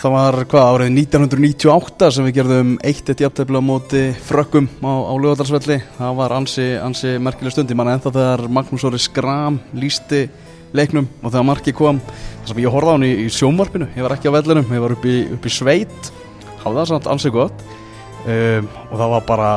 Það 0.00 0.14
var 0.14 0.36
hvað 0.48 0.66
árið 0.66 0.94
1998 0.96 2.06
sem 2.16 2.24
við 2.24 2.36
gerðum 2.38 2.68
eitt 2.88 3.10
eitt 3.12 3.20
jafntefni 3.20 3.60
á 3.60 3.68
móti 3.68 4.00
frökkum 4.24 4.70
á, 4.80 4.92
á 4.96 5.14
lögadalsvelli. 5.20 5.76
Það 5.98 6.14
var 6.16 6.34
ansi, 6.38 6.64
ansi 6.80 7.12
merkileg 7.20 7.52
stund. 7.52 7.68
Ég 7.68 7.76
man 7.76 7.90
ennþá 7.92 8.14
þegar 8.14 8.44
Magnús 8.48 8.86
Óri 8.88 9.02
Skram 9.04 9.60
lísti 9.76 10.22
leiknum 10.72 11.04
og 11.20 11.28
þegar 11.28 11.46
marki 11.50 11.76
kom. 11.76 12.00
Það 12.06 12.48
sem 12.54 12.62
ég 12.64 12.72
horfði 12.72 12.88
á 12.88 12.94
hann 12.96 13.06
í, 13.10 13.12
í 13.26 13.28
sjómarpinu. 13.36 13.92
Ég 13.92 14.08
var 14.08 14.16
ekki 14.16 14.32
á 14.32 14.36
vellinum, 14.40 14.72
ég 14.72 14.84
var 14.88 14.96
upp 14.96 15.04
í, 15.04 15.20
upp 15.36 15.52
í 15.52 15.56
sveit. 15.60 16.12
Háði 16.64 16.76
það 16.80 16.90
samt 16.94 17.12
ansi 17.18 17.36
gott. 17.36 17.68
Um, 18.24 18.72
og 18.88 18.96
það 18.96 19.16
var 19.18 19.28
bara, 19.28 19.54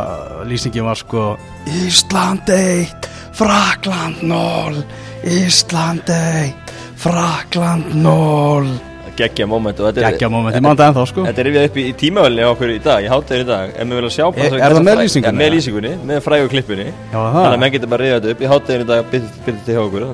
lýsingin 0.48 0.92
var 0.92 1.00
sko 1.00 1.28
Ísland 1.72 2.52
1, 2.52 3.12
Frakland 3.40 4.24
0, 4.28 4.88
Ísland 5.40 6.12
1, 6.12 6.74
Frakland 7.00 7.96
0 7.96 8.93
geggja 9.18 9.48
moment 9.50 9.82
geggja 9.98 10.30
moment, 10.32 10.56
ég 10.56 10.64
man 10.64 10.80
það 10.80 10.92
ennþá 10.92 11.06
sko. 11.12 11.26
Þetta 11.28 11.44
er 11.44 11.50
rifjað 11.50 11.68
upp 11.70 11.80
í, 11.80 11.86
tímavelni 12.02 12.46
á 12.46 12.50
okkur 12.50 12.74
í 12.74 12.78
dag, 12.84 13.06
ég 13.06 13.14
hátta 13.14 13.34
þér 13.34 13.44
í 13.44 13.48
dag. 13.50 13.74
Ef 13.74 13.90
við 13.90 14.00
viljum 14.00 14.14
sjá 14.18 14.26
er, 14.28 14.58
er 14.60 14.78
það 14.78 14.86
með 14.90 15.02
lýsingunni? 15.02 15.42
Með 15.42 15.52
lýsingunni, 15.56 15.94
með 16.12 16.22
frægu 16.28 16.52
klippunni 16.54 16.88
Já, 16.92 17.18
þannig 17.18 17.50
að 17.50 17.60
menn 17.64 17.76
getur 17.78 17.94
bara 17.94 18.08
rifjað 18.08 18.30
upp, 18.34 18.46
ég 18.46 18.54
hátta 18.54 18.74
þér 18.74 18.86
í 18.86 18.90
dag 18.92 19.12
byrjað 19.14 19.66
til 19.66 19.78
hjá 19.78 19.84
okkur 19.88 20.08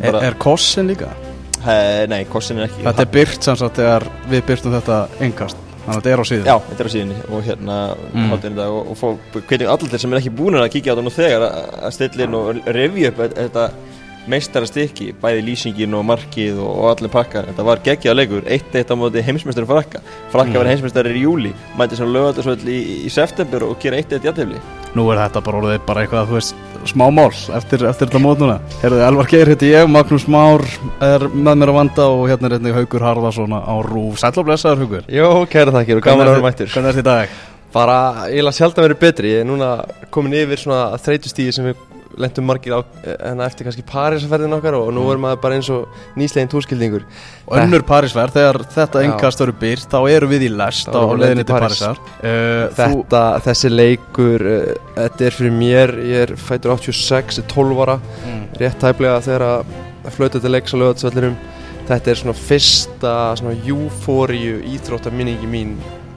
bara... 0.00 0.22
er, 0.28 0.38
kossin 0.40 0.90
líka? 0.90 1.10
He, 1.60 1.80
nei, 2.08 2.22
kossin 2.28 2.60
er 2.60 2.70
ekki. 2.70 2.86
Þetta 2.86 3.04
er 3.04 3.10
byrt 3.18 3.50
samsagt 3.50 3.82
þegar 3.82 4.06
við 4.30 4.46
byrtum 4.48 4.78
þetta 4.78 5.02
engast 5.26 5.66
þannig 5.80 5.96
að 5.96 6.00
þetta 6.00 6.12
er 6.12 6.20
á 6.20 6.26
síðan 6.28 6.48
já, 6.48 6.56
þetta 6.68 6.82
er 6.82 6.88
á 6.88 6.92
síðan 6.94 7.12
og 7.20 7.44
hérna 7.46 7.76
mm. 8.12 8.34
í 8.34 8.52
dag 8.56 8.74
og, 8.74 8.90
og 8.92 8.98
fólk, 8.98 9.38
hvernig 9.48 9.70
allir 9.74 10.02
sem 10.02 10.12
er 10.12 10.20
ekki 10.20 10.32
búin 10.36 10.58
að 10.60 10.68
kíkja 10.74 10.92
á 10.92 10.94
þetta 10.94 11.06
nú 11.06 11.14
þegar 11.14 11.46
að 11.46 11.94
stilla 11.96 12.26
inn 12.26 12.36
og 12.38 12.60
revja 12.76 13.12
upp 13.12 13.22
þetta 13.36 13.66
meistara 14.30 14.68
stykki, 14.68 15.10
bæði 15.20 15.44
lýsingin 15.48 15.96
og 15.98 16.06
markið 16.08 16.60
og, 16.62 16.70
og 16.70 16.90
allir 16.94 17.12
pakkar, 17.12 17.48
þetta 17.50 17.66
var 17.66 17.82
geggjað 17.86 18.18
leikur, 18.18 18.44
eitt 18.46 18.76
eitt 18.78 18.92
á 18.92 18.96
móti 18.98 19.24
heimsmeistarin 19.26 19.70
Frakka. 19.70 20.02
Frakka 20.32 20.54
mm. 20.54 20.60
var 20.60 20.70
heimsmeistarin 20.72 21.18
í 21.18 21.24
júli, 21.24 21.54
mæti 21.78 21.98
sem 21.98 22.10
lögadagsvöld 22.10 22.66
í, 22.70 22.78
í 23.06 23.12
september 23.12 23.66
og 23.68 23.78
gera 23.82 24.00
eitt 24.00 24.14
eitt 24.14 24.28
jættefli 24.28 24.60
Nú 24.96 25.04
er 25.12 25.20
þetta 25.20 25.42
bara 25.46 25.60
orðið 25.60 25.82
bara 25.86 26.02
eitthvað, 26.02 26.30
þú 26.30 26.36
veist, 26.38 26.62
smá 26.90 27.04
mál 27.14 27.28
eftir, 27.30 27.84
eftir 27.86 28.08
þetta 28.08 28.22
mót 28.22 28.40
núna. 28.42 28.56
Herðu, 28.80 29.02
Elvar 29.06 29.28
Geir 29.30 29.50
heiti 29.52 29.70
ég, 29.70 29.86
Magnús 29.90 30.26
Már 30.30 30.64
er 31.04 31.26
með 31.30 31.60
mér 31.60 31.70
að 31.70 31.78
vanda 31.78 32.08
og 32.10 32.24
hérna 32.30 32.48
er 32.48 32.56
hérna 32.56 32.74
Haugur 32.74 33.06
Harðarsson 33.06 33.54
á 33.54 33.74
Rúf, 33.86 34.18
sætla 34.18 34.42
og 34.42 34.48
blessaður 34.48 34.82
Haugur 34.82 35.06
Jó, 35.14 35.28
kæra 35.52 35.76
þakkir 35.76 36.00
og 36.00 36.08
gaman 36.08 36.26
að 36.26 36.34
vera 36.34 36.46
mættur. 36.48 36.72
Hvernig 36.74 36.90
er 36.90 36.98
þetta 36.98 37.04
í 37.04 37.10
dag? 37.12 37.38
Bara, 37.70 38.00
ég 38.34 38.42
laði 38.42 38.58
sjálf 38.58 38.80
að 38.80 38.88
vera 38.88 38.98
betri, 39.04 39.30
ég 39.36 39.44
er 39.44 39.46
núna 39.46 39.70
komin 40.10 40.34
yfir 40.40 40.58
svona 40.58 40.98
þreytustíði 40.98 41.54
sem 41.54 41.70
við 41.70 41.86
lendum 42.18 42.46
margir 42.48 42.74
á 42.74 42.80
hérna 43.04 43.46
eftir 43.46 43.68
kannski 43.68 43.84
Parísferðin 43.86 44.56
okkar 44.56 44.76
og 44.78 44.90
nú 44.94 45.04
erum 45.12 45.22
maður 45.26 45.42
bara 45.44 45.58
eins 45.58 45.70
og 45.72 45.86
nýslegin 46.18 46.50
túrskildingur. 46.50 47.04
Og 47.46 47.60
önnur 47.60 47.84
Parísferð, 47.86 48.34
þegar 48.38 48.60
þetta 48.74 49.04
engast 49.06 49.44
eru 49.44 49.54
byrt 49.60 49.86
þá 49.92 50.00
eru 50.10 50.30
við 50.32 50.48
í 50.48 50.50
lest 50.54 50.90
á 50.90 51.00
leðinni 51.00 51.46
til 51.46 51.56
Parísar. 51.56 52.02
Uh, 52.18 52.66
þetta, 52.78 53.22
þessi 53.46 53.72
leikur 53.72 54.46
uh, 54.46 54.74
þetta 54.98 55.30
er 55.30 55.38
fyrir 55.38 55.56
mér, 55.56 55.94
ég 56.10 56.26
er 56.26 56.34
fætur 56.40 56.74
86, 56.76 57.44
12 57.54 57.86
ára. 57.86 58.00
Mm. 58.26 58.44
rétt 58.60 58.84
hæflega 58.84 59.22
þegar 59.24 59.46
að 59.50 60.12
flauta 60.14 60.40
til 60.42 60.52
leiks 60.52 60.74
á 60.74 60.80
lögatsvellirum 60.80 61.36
þetta 61.88 62.12
er 62.12 62.20
svona 62.20 62.36
fyrsta 62.38 63.14
svona 63.40 63.56
júfóriu 63.66 64.60
íþróttaminningi 64.74 65.48
mín 65.50 65.74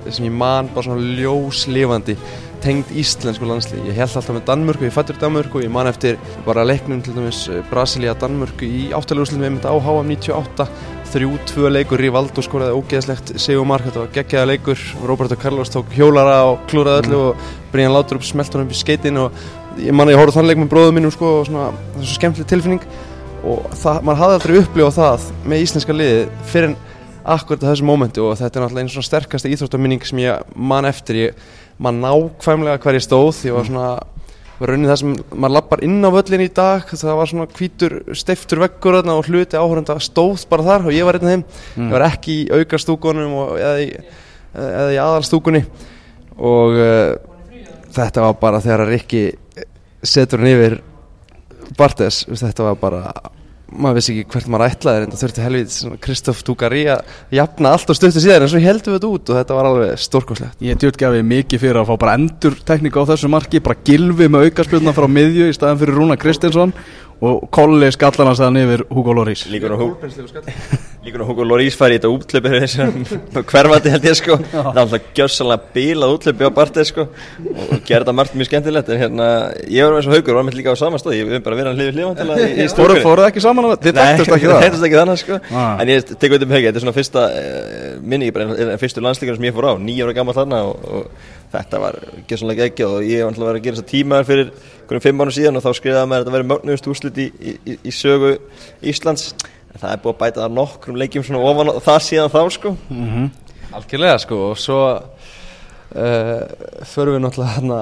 sem 0.10 0.28
ég 0.28 0.36
man 0.36 0.70
bara 0.74 0.86
svona 0.88 1.16
ljóslefandi 1.18 2.18
tengd 2.64 2.92
íslensku 2.98 3.48
landslið 3.48 3.92
ég 3.92 4.00
held 4.00 4.16
alltaf 4.16 4.34
með 4.34 4.48
Danmörku, 4.48 4.88
ég 4.88 4.96
fættur 4.96 5.20
Danmörku 5.22 5.62
ég 5.64 5.72
man 5.74 5.90
eftir 5.92 6.20
bara 6.48 6.66
leiknum 6.66 7.04
til 7.04 7.16
dæmis 7.18 7.46
eh, 7.52 7.62
Brasilia-Danmörku 7.72 8.68
í 8.68 8.84
áttalegurslunum 8.96 9.46
við 9.46 9.56
myndum 9.58 9.76
á 9.76 9.78
HM 9.84 10.14
98 10.16 10.70
þrjú, 11.14 11.34
tvö 11.50 11.70
leikur, 11.70 12.02
Rivaldo 12.02 12.42
skoraði 12.44 12.78
ógeðslegt 12.78 13.34
segumark, 13.42 13.86
þetta 13.86 14.02
var 14.02 14.14
geggjaða 14.16 14.50
leikur. 14.50 14.86
Roberto 15.06 15.38
Carlos 15.40 15.72
tók 15.74 15.92
hjólara 15.94 16.40
og 16.50 16.64
klúraði 16.72 17.04
öllu 17.04 17.20
mm. 17.20 17.26
og 17.28 17.74
Brian 17.74 17.94
Laudrup 17.94 18.26
smelt 18.26 18.54
hann 18.54 18.66
upp 18.66 18.74
í 18.74 18.80
skeitin 18.80 19.20
og 19.22 19.38
ég 19.82 19.94
man 19.94 20.10
að 20.10 20.16
ég 20.16 20.22
horfði 20.22 20.38
þann 20.40 20.50
leik 20.50 20.62
með 20.64 20.72
bróðum 20.74 20.98
mínum 20.98 21.14
sko 21.14 21.36
og 21.40 21.46
svona, 21.50 21.68
það 21.94 22.00
er 22.00 22.08
svo 22.08 22.18
skemmtileg 22.18 22.50
tilfinning. 22.50 22.88
Og 23.44 23.68
það, 23.76 24.02
mann 24.08 24.20
hafði 24.22 24.40
aldrei 24.40 24.58
upplifað 24.62 24.98
það 24.98 25.30
með 25.52 25.66
íslenska 25.68 25.98
liði 25.98 26.26
fyrir 26.50 26.70
en 26.72 26.78
akkurat 27.36 27.64
á 27.64 27.70
þessu 27.70 27.88
mómentu 27.88 28.26
og 28.26 28.38
þetta 28.40 28.60
er 28.60 28.66
náttúrulega 28.66 28.86
einn 28.86 28.94
svona 28.96 29.10
sterkasta 29.10 29.52
íþróttaminning 29.52 30.08
sem 30.08 30.24
ég 30.24 30.56
man 30.56 30.88
eftir. 30.90 31.20
Ég 31.28 31.52
man 31.82 32.02
nákvæmlega 32.04 32.82
hver 32.84 33.00
ég 33.00 33.06
stóð. 33.06 33.44
Ég 33.48 33.56
var 33.56 33.68
svona 33.70 33.88
var 34.60 34.72
raunin 34.72 34.88
það 34.88 35.00
sem 35.02 35.14
maður 35.34 35.56
lappar 35.58 35.84
inn 35.84 36.06
á 36.06 36.10
völlin 36.14 36.46
í 36.46 36.52
dag 36.54 36.86
það 36.88 37.18
var 37.20 37.32
svona 37.32 37.48
hvítur 37.58 37.96
steiftur 38.16 38.62
veggur 38.64 39.00
og 39.02 39.28
hluti 39.28 39.60
áhörunda 39.60 39.98
stóð 40.04 40.46
bara 40.52 40.68
þar 40.68 40.88
og 40.88 40.96
ég 40.96 41.08
var 41.08 41.18
einn 41.18 41.28
af 41.28 41.34
þeim. 41.34 41.46
Mm. 41.76 41.90
ég 41.90 41.96
var 41.98 42.08
ekki 42.08 42.38
í 42.38 42.48
aukastúkunum 42.54 43.36
eða 43.58 43.76
í, 43.82 43.90
í 44.94 45.00
aðalstúkunni. 45.02 45.64
Og 46.38 46.80
uh, 46.80 47.14
þetta 47.94 48.28
var 48.28 48.40
bara 48.42 48.62
þegar 48.64 48.88
Rikki 48.90 49.24
setur 50.04 50.44
hann 50.44 50.54
yfir 50.54 50.80
Bartes 51.78 52.24
þetta 52.28 52.68
var 52.68 52.80
bara 52.82 53.02
maður 53.74 54.00
vissi 54.00 54.14
ekki 54.14 54.34
hvert 54.34 54.50
maður 54.54 54.66
ætlaði 54.70 55.04
en 55.04 55.14
það 55.14 55.24
þurfti 55.24 55.44
helvið 55.44 55.78
Kristóf 56.04 56.44
Dugari 56.48 56.84
að 56.94 57.16
jafna 57.38 57.74
allt 57.74 57.94
og 57.94 58.00
stöttu 58.00 58.24
síðan 58.24 58.46
en 58.46 58.52
svo 58.54 58.62
heldum 58.64 58.94
við 58.94 59.00
þetta 59.00 59.12
út 59.18 59.32
og 59.34 59.40
þetta 59.40 59.58
var 59.58 59.70
alveg 59.70 60.04
stórkoslegt 60.04 60.64
Ég 60.64 60.80
djúrtgafi 60.82 61.26
mikið 61.34 61.64
fyrir 61.66 61.82
að 61.82 61.92
fá 61.92 62.00
bara 62.06 62.16
endur 62.20 62.58
tekníka 62.68 63.04
á 63.04 63.10
þessu 63.14 63.32
marki, 63.34 63.64
bara 63.64 63.82
gilfi 63.86 64.30
með 64.32 64.50
aukarspilna 64.50 64.96
frá 64.96 65.10
miðju 65.10 65.50
í 65.50 65.58
staðan 65.58 65.82
fyrir 65.82 66.00
Rúna 66.00 66.20
Kristinsson 66.20 66.76
og 67.24 67.46
Kolli 67.54 67.92
skallan 67.94 68.32
hans 68.32 68.42
þannig 68.44 68.68
yfir 68.68 68.88
Hugo 68.92 69.16
Lloris. 69.16 69.48
Líkur 69.52 69.78
á 69.78 70.93
Hugo 71.04 71.44
Lloris 71.44 71.76
fær 71.76 71.92
í 71.92 71.98
þetta 71.98 72.10
útlöpið 72.14 72.54
hverfandi 73.52 73.92
held 73.92 74.06
ég 74.08 74.16
sko 74.16 74.38
það 74.40 74.70
er 74.70 74.80
alltaf 74.84 75.10
gjössalega 75.18 75.74
bílað 75.76 76.14
útlöpið 76.16 76.48
á 76.48 76.52
Bartið 76.56 76.88
sko 76.88 77.06
og 77.52 77.74
gerða 77.88 78.14
margt 78.16 78.38
mjög 78.40 78.50
skemmtilegt 78.50 78.92
en 78.94 79.02
hérna, 79.02 79.28
ég 79.68 79.84
var 79.84 79.98
eins 80.00 80.08
og 80.08 80.16
Haugur 80.16 80.40
var 80.40 80.48
með 80.48 80.60
líka 80.62 80.72
á 80.72 80.80
samastöð, 80.80 81.18
ég 81.20 81.28
við 81.28 81.44
bara 81.44 81.60
verið 81.60 81.72
að 81.74 81.82
hlifið 81.84 82.72
stúrkunni 82.72 83.04
Fóruð 83.04 83.28
ekki 83.28 83.44
saman 83.44 83.68
á 83.68 83.70
það? 83.74 83.84
Þið 83.84 83.98
dættust 84.00 84.36
ekki 84.38 84.48
það? 84.48 84.56
Nei, 84.56 84.64
þið 84.64 84.70
dættust 84.70 84.88
ekki 84.88 85.00
þannig 85.02 85.22
sko 85.24 85.40
ah. 85.52 85.72
en 85.84 85.94
ég 85.94 86.14
tek 86.24 86.36
út 86.38 86.46
um 86.48 86.56
hegi, 86.56 86.68
þetta 86.70 86.80
er 86.80 86.86
svona 86.86 86.98
fyrsta 86.98 87.26
uh, 87.30 87.88
minni, 88.14 88.32
en 88.32 88.82
fyrstu 88.82 89.04
landslíkar 89.04 89.40
sem 89.40 89.48
ég 89.50 89.58
fór 89.58 89.68
á 89.68 89.74
nýjára 89.84 90.16
gammal 90.16 90.38
þarna 90.38 90.62
og, 90.70 90.88
og 90.88 91.34
þetta 91.54 91.82
var 91.84 92.00
gjössanlega 92.30 92.70
ekki 92.70 92.88
og 92.88 93.04
ég 93.06 93.26
var 93.26 93.34
alltaf 93.34 93.44
að 93.44 93.50
vera 93.52 93.60
að 93.60 93.68
gera 93.68 93.78
þessa 93.78 93.92
tímaður 93.92 94.30
fyrir 94.30 94.54
einhvern 94.54 95.04
fimm 95.04 95.20
mánu 95.22 95.34
síðan 95.36 95.60
og 95.60 95.66
þá 95.66 95.70
skrifaði 95.78 96.10
maður 96.10 96.24
að 96.24 96.26
þetta 96.26 96.36
verið 96.38 96.50
mögnust 96.50 96.90
úrslit 96.90 97.20
í, 97.22 97.28
í, 97.38 97.76
í 97.78 97.94
sögu 97.94 98.32
Íslands 98.90 99.28
það 99.80 99.90
er 99.92 100.02
búið 100.04 100.14
að 100.14 100.20
bæta 100.22 100.44
það 100.44 100.58
nokkrum 100.58 101.00
leikjum 101.02 101.26
svona 101.28 101.44
ofan 101.50 101.74
það 101.84 102.00
síðan 102.08 102.34
þá 102.34 102.42
sko 102.58 102.76
mm 102.90 103.06
-hmm. 103.10 103.30
Algjörlega 103.74 104.18
sko 104.22 104.40
og 104.52 104.58
svo 104.58 104.80
uh, 104.94 106.42
förum 106.86 107.16
við 107.16 107.24
náttúrulega 107.24 107.56
hérna 107.56 107.80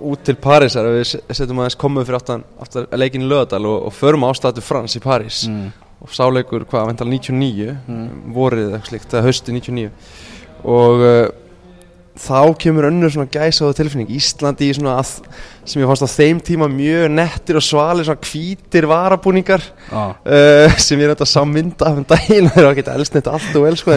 út 0.00 0.22
til 0.24 0.36
Parísar 0.36 0.86
og 0.86 0.94
við 0.94 1.04
setjum 1.34 1.58
aðeins 1.58 1.76
komum 1.76 2.04
fyrir 2.04 2.16
aftan, 2.16 2.44
aftan 2.60 2.86
leikin 2.92 3.22
í 3.22 3.28
Löðadal 3.28 3.66
og, 3.66 3.86
og 3.86 3.92
förum 3.92 4.24
á 4.24 4.30
statu 4.34 4.60
Frans 4.60 4.96
í 4.96 5.00
París 5.00 5.48
mm. 5.48 5.72
og 6.00 6.14
sáleikur 6.14 6.64
hvað, 6.64 6.86
vental 6.86 7.08
99 7.08 7.76
mm. 7.86 8.08
vorið 8.34 8.72
eitthvað 8.72 8.88
slikt, 8.88 9.10
það 9.10 9.26
höstu 9.28 9.52
99 9.52 9.90
og 10.64 11.02
uh, 11.02 11.26
þá 12.18 12.54
kemur 12.60 12.88
önnur 12.88 13.12
svona 13.12 13.30
gæsáðu 13.30 13.76
tilfinning. 13.78 14.10
Íslandi 14.14 14.68
í 14.68 14.74
svona 14.76 14.96
að, 15.00 15.12
sem 15.68 15.82
ég 15.82 15.90
fannst 15.90 16.06
á 16.06 16.10
þeim 16.10 16.42
tíma 16.44 16.68
mjög 16.72 17.06
nettir 17.14 17.60
og 17.60 17.64
svalir 17.64 18.08
svona 18.08 18.24
hvítir 18.26 18.88
varabúningar 18.90 19.64
ah. 19.90 20.16
uh, 20.22 20.74
sem 20.80 20.98
ég 20.98 21.08
er 21.08 21.14
þetta 21.14 21.30
sammynda 21.30 21.88
af 21.88 22.02
um 22.02 22.08
daginn. 22.08 22.50
Það 22.52 22.64
er 22.64 22.70
ekki 22.72 22.86
elsnett 22.96 23.30
allt 23.30 23.56
og 23.60 23.68
vel 23.68 23.78
sko. 23.80 23.96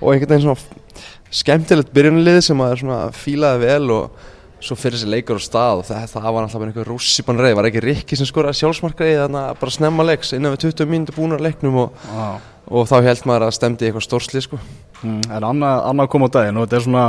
Og 0.00 0.12
einhvern 0.12 0.34
veginn 0.34 0.46
svona 0.48 1.06
skemmtilegt 1.40 1.94
byrjunlið 1.94 2.42
sem 2.50 2.66
að 2.66 2.76
svona 2.82 3.00
fílaði 3.14 3.66
vel 3.66 3.96
og 3.96 4.28
svo 4.60 4.76
fyrir 4.76 4.98
þessi 4.98 5.08
leikur 5.08 5.38
á 5.40 5.42
stað 5.42 5.80
og 5.80 5.86
það, 5.88 6.08
það 6.12 6.32
var 6.36 6.44
alltaf 6.44 6.64
einhver 6.66 6.88
rússipan 6.90 7.38
reið, 7.40 7.54
var 7.56 7.68
ekki 7.70 7.80
Rikki 7.80 8.18
sem 8.18 8.28
skoraði 8.28 8.58
sjálfsmarkaði 8.58 9.14
þannig 9.22 9.40
að 9.40 9.60
bara 9.62 9.72
snemma 9.72 10.04
leiks 10.04 10.34
innan 10.36 10.52
við 10.52 10.66
20 10.66 10.90
mínutur 10.90 11.16
búin 11.16 11.32
að 11.32 11.46
leiknum 11.46 11.78
og 11.86 12.02
ah 12.12 12.34
og 12.70 12.86
þá 12.86 12.96
held 13.08 13.26
maður 13.26 13.48
að 13.48 13.56
stemdi 13.56 13.88
eitthvað 13.88 14.06
stórsli 14.06 14.42
sko. 14.44 14.58
Mm, 15.02 15.22
En 15.36 15.46
annað, 15.50 15.80
annað 15.90 16.10
kom 16.12 16.26
á 16.26 16.28
daginn 16.36 16.60
og 16.60 16.66
þetta 16.66 16.78
er 16.78 16.84
svona 16.86 17.06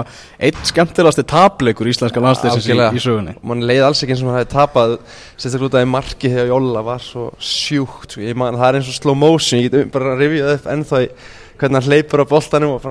eitt 0.47 0.61
skemmtilegasti 0.71 1.25
tapleikur 1.31 1.91
íslenska 1.91 2.23
landsleysins 2.23 2.69
í, 2.69 2.77
í 2.77 3.03
sögunni. 3.03 3.35
Man 3.43 3.65
leiði 3.67 3.85
alls 3.88 4.01
ekki 4.03 4.15
eins 4.15 4.23
og 4.23 4.31
hann 4.31 4.41
hefði 4.41 4.53
tapað 4.55 4.95
sérstaklega 5.35 5.69
út 5.69 5.77
af 5.77 5.85
því 5.85 5.91
marki 5.91 6.33
þegar 6.33 6.51
Jóla 6.53 6.85
var 6.88 7.05
svo 7.05 7.27
sjúkt 7.38 8.15
sko. 8.17 8.33
man, 8.41 8.59
það 8.59 8.67
er 8.69 8.79
eins 8.81 8.91
og 8.91 8.99
slow 8.99 9.17
motion, 9.17 9.61
ég 9.61 9.71
get 9.71 9.93
bara 9.93 10.15
að 10.15 10.25
rivja 10.25 10.49
það 10.49 10.59
upp 10.59 10.73
ennþá 10.75 11.05
í 11.05 11.13
hvernig 11.61 11.77
hann 11.77 11.91
hleypur 11.91 12.23
á 12.25 12.31
boltanum 12.31 12.77
og 12.79 12.85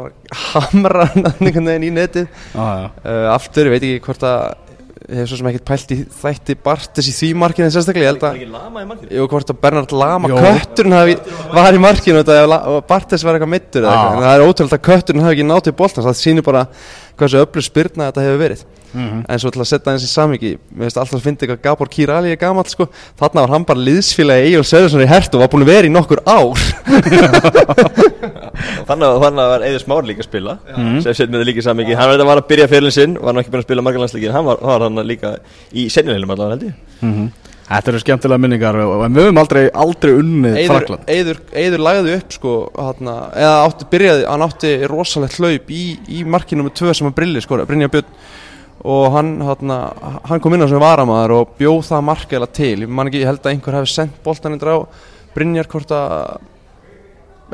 hamra 0.55 1.07
hann 1.11 1.83
í 1.83 1.91
netið. 1.91 2.29
Ah, 2.55 2.91
uh, 3.03 3.33
aftur, 3.35 3.67
ég 3.67 3.75
veit 3.75 3.87
ekki 3.89 4.05
hvort 4.07 4.27
að 4.27 4.70
ég 5.09 5.21
hef 5.23 5.31
svo 5.31 5.39
sem 5.39 5.49
ekkert 5.49 5.65
pælt 5.65 5.93
í 5.95 5.97
þætti 6.21 6.57
Bartes 6.61 7.07
í 7.09 7.13
því 7.17 7.29
markinu 7.41 7.67
en 7.67 7.73
sérstaklega 7.73 8.05
ég 8.05 8.11
held 8.13 8.25
að 8.25 8.35
Var 8.35 8.41
ekki 8.41 8.51
Lama 8.53 8.83
í 8.83 8.89
markinu? 8.91 9.13
Jú, 9.17 9.29
hvort 9.33 9.53
að 9.53 9.61
Bernhard 9.63 9.95
Lama, 9.97 10.31
kötturinn 10.35 10.97
var 11.55 11.79
í 11.79 11.81
markinu 11.81 12.21
og 12.21 12.83
Bartes 12.89 13.25
var 13.25 13.39
eitthvað 13.39 13.55
mittur 13.55 13.87
eða 13.87 13.95
eitthvað. 13.95 14.19
En 14.19 14.27
það 14.27 14.35
er 14.35 14.45
ótrúlega 14.45 14.77
að 14.77 14.85
kötturinn 14.91 15.25
hafi 15.25 15.39
ekki 15.39 15.47
náttið 15.49 15.79
bóltans 15.81 16.09
það 16.11 16.21
sýnir 16.21 16.47
bara 16.47 16.67
hversu 17.17 17.41
öllu 17.41 17.65
spyrna 17.65 18.11
þetta 18.11 18.27
hefur 18.27 18.45
verið. 18.45 18.67
Mm 18.91 19.07
-hmm. 19.07 19.25
en 19.29 19.39
svo 19.39 19.51
til 19.51 19.61
að 19.63 19.69
setja 19.71 19.93
eins 19.93 20.03
í 20.03 20.09
samviki 20.11 20.59
mér 20.75 20.83
finnst 20.83 20.99
alltaf 20.99 21.15
að 21.15 21.23
finna 21.23 21.39
eitthvað 21.39 21.63
Gabor 21.63 21.89
Kirali 21.89 22.33
er 22.33 22.37
gammal 22.37 22.67
sko, 22.67 22.89
þarna 23.21 23.41
var 23.45 23.51
hann 23.55 23.65
bara 23.65 23.79
liðsfélagi 23.79 24.49
Egil 24.49 24.65
Söðursson 24.67 25.05
í 25.05 25.07
hert 25.07 25.35
og 25.35 25.41
var 25.41 25.49
búin 25.49 25.63
að 25.63 25.71
vera 25.71 25.87
í 25.87 25.95
nokkur 25.95 26.19
ár 26.27 26.59
þannig 28.89 29.07
að 29.09 29.21
var 29.51 29.67
Eður 29.69 29.85
Smár 29.85 30.09
líka 30.09 30.25
að 30.25 30.29
spila 30.31 30.57
sem 30.71 31.13
setjum 31.13 31.39
við 31.39 31.47
líka 31.51 31.63
í 31.63 31.67
samviki 31.67 31.99
hann 31.99 32.27
var 32.27 32.41
að 32.43 32.49
byrja 32.51 32.71
fyrir 32.71 32.95
sinn, 32.95 33.15
var 33.19 33.37
náttúrulega 33.37 33.45
ekki 33.45 33.55
búin 33.55 33.63
að 33.63 33.69
spila 33.69 33.87
margarlandsleikin, 33.87 34.35
hann 34.35 34.49
var, 34.49 34.65
var 34.65 34.87
hann 34.87 35.05
líka 35.07 35.37
í 35.73 35.87
senjuleginum 35.93 36.35
allavega 36.35 36.57
held 36.57 36.67
ég. 36.71 36.83
Mm 37.01 37.15
-hmm. 37.15 37.31
Þetta 37.71 37.91
eru 37.93 38.01
skemmtilega 38.03 38.43
minningar 38.43 38.77
en 38.83 39.15
við 39.15 39.29
höfum 39.29 39.39
aldrei, 39.39 39.61
aldrei 39.71 40.11
unnið 40.19 40.57
Frakland 40.67 41.11
Eður, 41.15 41.39
Eður 41.55 41.83
lagði 41.87 42.17
upp 42.17 42.33
sko 42.35 42.55
hana, 42.75 43.15
eða 43.39 43.53
átti, 43.69 43.87
byrjaði, 43.93 44.25
hann 44.27 44.43
átti 44.43 44.73
rosalegt 44.91 45.39
hlaup 45.39 45.71
í, 45.71 45.85
í 46.11 46.25
markinu 46.27 46.67
með 46.67 46.75
tvö 46.81 46.95
sem 46.99 47.07
að 47.07 47.15
brilli 47.21 47.43
sko, 47.45 47.61
Brynja 47.69 47.91
Björn. 47.93 48.11
Og 48.91 49.13
hann, 49.15 49.35
hana, 49.45 49.79
hann 50.27 50.41
kom 50.43 50.57
inn 50.57 50.65
á 50.65 50.69
sem 50.73 50.83
varamæður 50.83 51.37
og 51.37 51.55
bjóð 51.61 51.83
það 51.93 52.07
markæla 52.09 52.49
til. 52.59 52.75
Ég 52.81 52.91
man 52.91 53.11
ekki, 53.11 53.23
ég 53.23 53.29
held 53.29 53.45
að 53.45 53.53
einhver 53.53 53.77
hefði 53.77 53.93
sendt 53.93 54.21
boltaninn 54.25 54.63
drá 54.63 54.75
Brynjar 55.37 55.69
hvort 55.71 55.93
að 55.95 56.41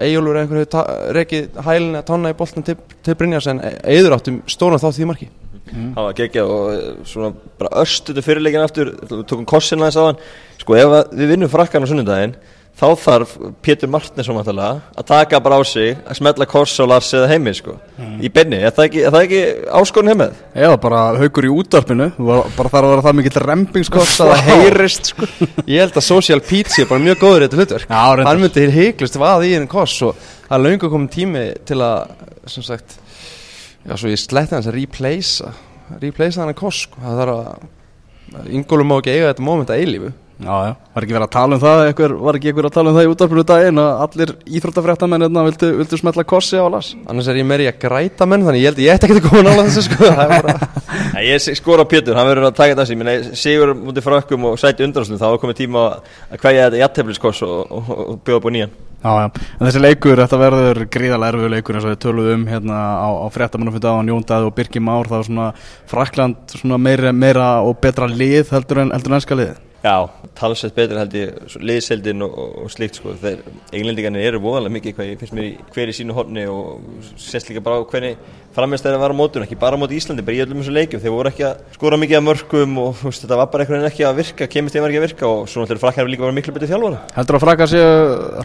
Ejólfur 0.04 0.37
eða 0.37 0.44
einhver 0.44 0.62
hefði 0.62 1.14
rekið 1.16 1.60
hælina 1.66 2.02
tanna 2.06 2.32
í 2.32 2.37
boltan 2.38 2.66
til, 2.66 2.76
til 3.04 3.16
Brynjars 3.19 3.48
en 3.52 3.62
Eður 3.64 4.16
átti 4.19 4.37
stóna 4.50 4.81
þá 4.82 4.88
því 4.90 5.08
marki 5.10 5.28
mm. 5.72 5.93
það 5.96 6.08
var 6.08 6.19
geggjað 6.20 6.52
og 6.56 6.66
eh, 6.75 6.90
svona 7.08 7.31
bara 7.60 7.82
östutu 7.82 8.25
fyrirleikin 8.25 8.64
aftur 8.64 8.93
við 9.00 9.25
tókum 9.31 9.48
korsina 9.48 9.88
þess 9.88 10.02
aðan 10.02 10.20
sko 10.60 10.78
ef 10.78 10.94
við 11.12 11.32
vinnum 11.32 11.52
frakkan 11.52 11.87
á 11.87 11.90
sunnundaginn 11.90 12.37
þá 12.76 12.87
þarf 13.00 13.31
Pétur 13.64 13.88
Martinsson 13.88 14.37
að 14.37 15.05
taka 15.08 15.38
bara 15.40 15.56
á 15.56 15.62
sig 15.64 15.94
að 15.96 16.19
smetla 16.19 16.46
kors 16.49 16.75
á 16.76 16.84
Lars 16.84 17.08
eða 17.17 17.31
heimi 17.31 17.55
sko 17.56 17.76
mm. 17.96 18.19
í 18.20 18.31
benni, 18.32 18.58
er 18.61 18.75
það 18.76 18.88
ekki, 18.88 19.05
ekki 19.20 19.40
áskorun 19.81 20.12
heimið? 20.12 20.43
Já, 20.52 20.69
bara 20.82 21.05
haugur 21.17 21.49
í 21.49 21.52
útdarpinu 21.55 22.11
bara 22.19 22.44
þarf 22.52 22.76
að 22.82 22.88
vera 22.90 23.06
það 23.06 23.17
mikill 23.20 23.43
rempingskors 23.46 24.19
að 24.25 24.32
það 24.34 24.50
heyrist 24.50 25.12
sko 25.12 25.31
Ég 25.73 25.81
held 25.81 25.96
að 25.96 26.06
Social 26.08 26.44
Pizza 26.44 26.82
er 26.84 26.90
bara 26.90 27.05
mjög 27.06 27.23
góður 27.23 27.46
þetta 27.46 27.62
hlutverk 27.62 27.96
hann 28.28 28.43
myndi 28.44 28.67
heiklust 28.76 29.17
vaði 29.20 29.55
í 29.55 29.56
einu 29.56 29.70
kors 29.73 29.96
og 30.05 30.20
það 30.20 30.58
er 30.58 30.64
laungu 30.67 30.93
komið 30.93 31.14
tími 31.17 31.46
til 31.69 31.81
að 31.81 32.12
sem 32.52 32.67
sagt 32.67 33.00
Já, 33.87 33.94
svo 33.94 34.11
ég 34.11 34.20
sletti 34.20 34.56
hans 34.56 34.69
að 34.69 34.76
replacea 34.81 35.55
replacea 36.02 36.43
hann 36.43 36.52
að 36.52 36.61
kosk 36.61 36.90
sko. 36.90 37.00
það 37.00 37.20
þarf 37.23 37.40
að 38.37 38.52
yngolum 38.58 38.90
má 38.90 38.96
ekki 38.99 39.12
eiga 39.14 39.28
þetta 39.31 39.44
móment 39.46 39.70
að 39.70 39.82
eilífu 39.84 40.12
Já, 40.37 40.53
já, 40.69 40.73
var 40.93 41.05
ekki 41.06 41.15
verið 41.17 41.25
að 41.25 41.33
tala 41.33 41.56
um 41.56 41.61
það 41.62 41.79
ekkur, 41.91 42.15
var 42.21 42.37
ekki 42.37 42.50
einhver 42.50 42.67
að 42.69 42.75
tala 42.75 42.91
um 42.91 42.97
það 42.99 43.06
í 43.06 43.09
útdarfinu 43.09 43.44
daginn 43.49 43.81
að 43.81 44.03
allir 44.05 44.33
íþróttafrættamenn 44.59 45.25
hérna 45.25 45.44
vildu, 45.47 45.71
vildu 45.79 45.99
smetla 46.03 46.25
kossi 46.29 46.61
á 46.61 46.69
las 46.69 46.91
Annars 47.09 47.31
er 47.33 47.38
ég 47.41 47.47
meiri 47.49 47.69
að 47.71 47.79
græta 47.87 48.27
menn 48.29 48.44
þannig 48.44 48.67
ég 48.67 48.69
held 48.69 48.83
ég 48.85 48.93
ætti 48.93 49.09
ekki 49.09 49.23
að 49.23 49.29
koma 49.31 49.47
nála 49.47 49.65
þessu 49.65 49.87
sko. 49.87 50.11
Bara... 50.35 50.56
Ég 51.25 51.41
skor 51.56 51.81
á 51.81 51.88
Pétur, 51.88 52.21
hann 52.21 52.29
verður 52.29 52.50
að 52.50 52.59
taka 52.61 52.77
þessi 52.83 53.17
Sigur 53.41 53.73
mútið 53.81 54.05
frá 54.05 54.19
ökkum 54.19 54.44
og 54.50 54.61
sæti 54.61 54.85
undanslun 54.85 55.23
þá 55.23 55.41
komið 55.41 55.62
tíma 55.62 55.87
að 56.29 56.43
hvaðja 56.44 56.69
þetta 56.69 56.83
jættefliskoss 56.83 57.44
og, 57.47 57.56
og, 57.73 57.88
og, 57.97 58.05
og 58.05 58.21
bjóða 58.27 58.44
búið 58.44 58.56
nýjan. 58.59 58.77
Já, 59.06 59.12
já, 59.23 59.27
en 59.56 59.69
þessi 59.69 59.83
leikur, 59.83 60.21
þetta 60.21 60.41
verður 60.41 60.81
gríðarlega 60.93 61.33
erfið 61.33 61.53
leikur 61.53 61.79
eins 61.79 61.87
og 61.87 61.93
við 61.93 62.00
töluðum 62.03 62.41
um 62.43 62.49
hérna 62.50 62.81
á, 62.97 63.09
á 63.09 63.27
fréttamannum 63.33 63.77
fyrir 63.77 63.85
dagan, 63.85 64.11
Jón 64.11 64.25
Dæð 64.27 64.49
og 64.49 64.56
Birki 64.56 64.83
Már, 64.83 65.09
það 65.09 65.21
var 65.21 65.29
svona 65.29 65.50
Frakland 65.93 66.56
svona 66.56 66.81
meira, 66.81 67.12
meira 67.12 67.47
og 67.62 67.79
betra 67.85 68.09
lið 68.11 68.50
heldur 68.56 68.83
en 68.83 68.94
ennska 68.97 69.38
lið. 69.38 69.55
Já, 69.87 70.09
talsveit 70.35 70.75
betur 70.75 70.99
held 70.99 71.12
ég, 71.15 71.35
liðseldin 71.62 72.25
og, 72.27 72.33
og 72.65 72.71
slíkt 72.75 72.99
sko, 72.99 73.12
þeir 73.23 73.44
englendingarnir 73.77 74.33
eru 74.33 74.41
voðalega 74.43 74.75
mikið 74.75 74.97
hvað 74.97 75.11
ég 75.12 75.21
finnst 75.21 75.37
mér 75.37 75.47
í 75.47 75.53
hver 75.77 75.93
í 75.93 75.94
sínu 75.94 76.17
horni 76.17 76.47
og 76.50 77.05
sérst 77.23 77.53
líka 77.53 77.62
bara 77.62 77.79
á 77.79 77.87
hvernig 77.93 78.17
frammeðst 78.56 78.87
þeirra 78.87 79.00
var 79.03 79.14
á 79.14 79.20
mótun, 79.20 79.44
ekki 79.44 79.58
bara 79.61 79.76
á 79.76 79.81
móti 79.81 79.99
Íslandi, 79.99 80.25
bara 80.26 80.38
í 80.38 80.43
öllum 80.44 80.62
þessu 80.62 80.75
leikum, 80.75 81.03
þeir 81.03 81.14
voru 81.14 81.32
ekki 81.32 81.44
að 81.47 81.61
skora 81.76 81.99
mikið 82.00 82.19
af 82.19 82.25
mörgum 82.26 82.79
og 82.82 83.03
veist, 83.03 83.25
þetta 83.25 83.38
var 83.41 83.50
bara 83.53 83.67
einhvern 83.67 83.82
veginn 83.82 83.91
ekki 83.91 84.06
að 84.08 84.23
virka, 84.23 84.49
kemist 84.55 84.76
þeim 84.76 84.88
ekki 84.88 85.00
að 85.00 85.06
virka 85.06 85.29
og 85.29 85.44
svo 85.50 85.62
náttúrulega 85.62 85.85
frakkar 85.85 86.11
líka 86.11 86.26
var 86.26 86.35
miklu 86.37 86.56
betið 86.56 86.73
þjálfara. 86.73 87.03
Heldur 87.19 87.38
að 87.38 87.44
frakkar 87.44 87.73
séu 87.73 87.93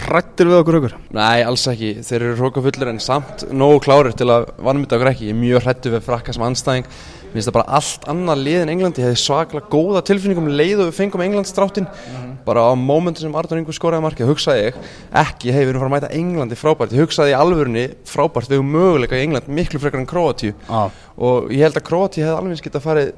rættir 0.10 0.52
við 0.52 0.60
okkur 0.60 0.80
okkur? 0.81 0.98
Nei, 1.16 1.40
alls 1.48 1.66
ekki, 1.72 1.94
þeir 2.04 2.19
eru 2.19 2.38
hrókafullir 2.42 2.92
en 2.92 3.02
samt 3.04 3.48
nógu 3.56 3.80
klárir 3.88 4.18
til 4.19 4.30
að 4.34 4.52
vannmynda 4.60 5.00
okkur 5.00 5.13
ekki, 5.16 5.31
ég 5.31 5.36
er 5.38 5.42
mjög 5.42 5.66
hrættu 5.66 5.96
við 5.96 6.06
frakkar 6.10 6.38
sem 6.38 6.48
anstæðing 6.50 6.92
Mér 7.31 7.40
finnst 7.40 7.48
það 7.48 7.56
bara 7.56 7.75
allt 7.78 8.06
annað 8.12 8.40
lið 8.44 8.57
en 8.60 8.69
Englandi, 8.74 9.00
ég 9.00 9.07
hefði 9.07 9.19
svaklega 9.22 9.69
góða 9.72 10.02
tilfinningum 10.04 10.50
leið 10.52 10.81
og 10.84 10.90
við 10.90 10.98
fengum 10.98 11.22
Englandsdráttin 11.24 11.86
mm 11.88 12.02
-hmm. 12.12 12.34
bara 12.44 12.66
á 12.68 12.75
mómentu 12.75 13.22
sem 13.22 13.36
Artur 13.36 13.57
Ingur 13.57 13.72
skoraði 13.72 14.04
markið, 14.04 14.28
hugsaði 14.28 14.66
ég 14.66 14.75
ekki, 15.16 15.54
hei 15.56 15.64
við 15.64 15.69
erum 15.69 15.81
farið 15.81 15.92
að 15.92 15.96
mæta 15.96 16.12
Englandi 16.12 16.56
frábært, 16.60 16.92
ég 16.92 17.00
hugsaði 17.00 17.31
í 17.31 17.40
alvörunni 17.40 17.86
frábært, 18.04 18.50
við 18.52 18.60
erum 18.60 18.72
möguleika 18.75 19.16
í 19.16 19.24
England 19.24 19.48
miklu 19.48 19.80
frekar 19.80 20.00
en 20.01 20.09
Kroatíu 20.09 20.53
ah. 20.68 20.92
og 21.18 21.51
ég 21.53 21.65
held 21.65 21.80
að 21.80 21.88
Kroatíu 21.88 22.25
hefði 22.25 22.38
alveg 22.39 22.62
skilt 22.62 22.77
að 22.80 22.86
farið 22.88 23.12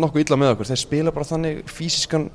nokkuð 0.00 0.24
illa 0.24 0.40
með 0.40 0.54
okkur, 0.54 0.70
þeir 0.70 0.82
spila 0.82 1.14
bara 1.14 1.28
þannig 1.28 1.62
fysiskan 1.70 2.28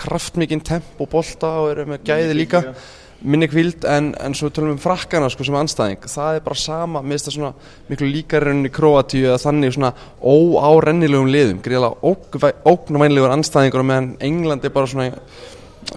kraftmikinn 0.00 0.64
temp 0.64 1.00
og 1.02 1.10
bolta 1.12 1.52
og 1.60 1.70
eru 1.74 1.86
með 1.90 2.04
gæði 2.08 2.36
líka. 2.38 2.64
minni 3.20 3.50
kvild 3.52 3.84
en, 3.84 4.14
en 4.16 4.34
svo 4.36 4.48
tölum 4.48 4.70
við 4.70 4.78
um 4.78 4.80
frakkana 4.80 5.28
sko, 5.28 5.44
sem 5.44 5.56
anstæðing, 5.58 6.06
það 6.08 6.38
er 6.38 6.44
bara 6.46 6.56
sama 6.56 7.02
finnst 7.04 7.26
það 7.28 7.34
svona 7.34 7.50
miklu 7.90 8.08
líkarinn 8.08 8.64
í 8.64 8.70
Kroatíu 8.72 9.34
að 9.34 9.42
þannig 9.42 9.74
svona 9.76 9.90
óárennilegum 10.24 11.28
liðum, 11.28 11.60
gríðilega 11.60 12.54
óknumænlegur 12.72 13.34
anstæðingur 13.34 13.84
meðan 13.84 14.14
England 14.24 14.64
er 14.64 14.72
bara 14.72 14.88
svona 14.88 15.10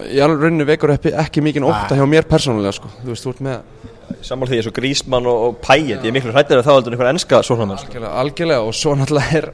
í 0.02 0.20
alveg 0.24 0.44
rauninu 0.46 0.66
vekur 0.68 0.94
ekki 0.96 1.44
mikið 1.44 1.66
óta 1.68 1.98
hjá 1.98 2.04
mér 2.08 2.26
persónulega 2.28 2.74
sko, 2.74 2.90
þú 3.02 3.12
veist, 3.12 3.26
þú 3.26 3.34
ert 3.34 3.44
með 3.48 3.90
Sammál 4.24 4.48
því 4.50 4.58
eins 4.58 4.68
og 4.68 4.74
Grísmann 4.76 5.26
og, 5.28 5.42
og 5.46 5.54
Pæet, 5.64 6.02
ég 6.02 6.08
er 6.10 6.14
miklu 6.14 6.32
hrættir 6.32 6.60
að 6.60 6.66
það 6.66 6.78
heldur 6.78 6.96
einhver 6.96 7.10
ennska 7.12 7.40
svona 7.46 7.68
menn 7.70 7.78
Algjörlega, 7.80 8.12
algjörlega 8.20 8.66
og 8.66 8.76
svo 8.76 8.92
náttúrulega 8.98 9.38
er 9.40 9.48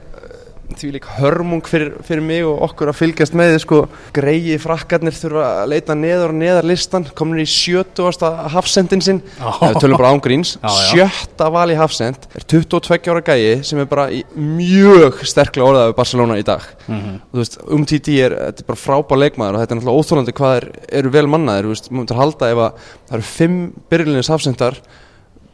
því 0.79 0.91
líka 0.95 1.15
hörmung 1.17 1.63
fyrir, 1.67 1.93
fyrir 2.05 2.23
mig 2.25 2.45
og 2.47 2.61
okkur 2.67 2.91
að 2.91 2.99
fylgjast 2.99 3.35
með 3.37 3.53
þið 3.53 3.61
sko. 3.63 3.79
Greiði 4.15 4.57
frakkarnir 4.61 5.15
þurfa 5.17 5.47
að 5.61 5.71
leita 5.73 5.97
neður 5.97 6.33
og 6.33 6.37
neðar 6.39 6.67
listan 6.69 7.07
komin 7.17 7.43
í 7.43 7.47
sjötu 7.49 8.07
ásta 8.09 8.31
hafsendin 8.53 9.03
sinn 9.03 9.21
við 9.39 9.79
tölum 9.81 9.99
bara 10.01 10.13
ángríns 10.15 10.55
sjötta 10.89 11.49
val 11.53 11.67
í 11.73 11.77
hafsend 11.79 12.27
er 12.37 12.47
22 12.55 13.11
ára 13.11 13.23
gæi 13.25 13.61
sem 13.67 13.81
er 13.81 13.89
bara 13.91 14.07
í 14.13 14.23
mjög 14.35 15.21
sterklega 15.27 15.67
orðað 15.67 15.91
við 15.91 15.97
Barcelona 15.99 16.39
í 16.39 16.47
dag. 16.47 16.65
Mm 16.87 16.99
-hmm. 16.99 17.19
veist 17.41 17.59
um 17.67 17.85
títi 17.85 18.19
er 18.21 18.37
þetta 18.37 18.65
er 18.65 18.69
bara 18.71 18.83
frábár 18.85 19.21
leikmaður 19.21 19.55
og 19.55 19.61
þetta 19.61 19.75
er 19.75 19.79
náttúrulega 19.79 19.99
óþólandi 19.99 20.37
hvað 20.39 20.57
er, 20.57 20.67
eru 21.01 21.09
vel 21.09 21.27
mannaðir. 21.27 21.69
Til 21.81 22.15
að 22.15 22.21
halda 22.21 22.51
ef 22.51 22.57
að 22.57 22.71
það 23.07 23.17
eru 23.17 23.31
fimm 23.31 23.57
byrjulins 23.89 24.31
hafsendar 24.31 24.81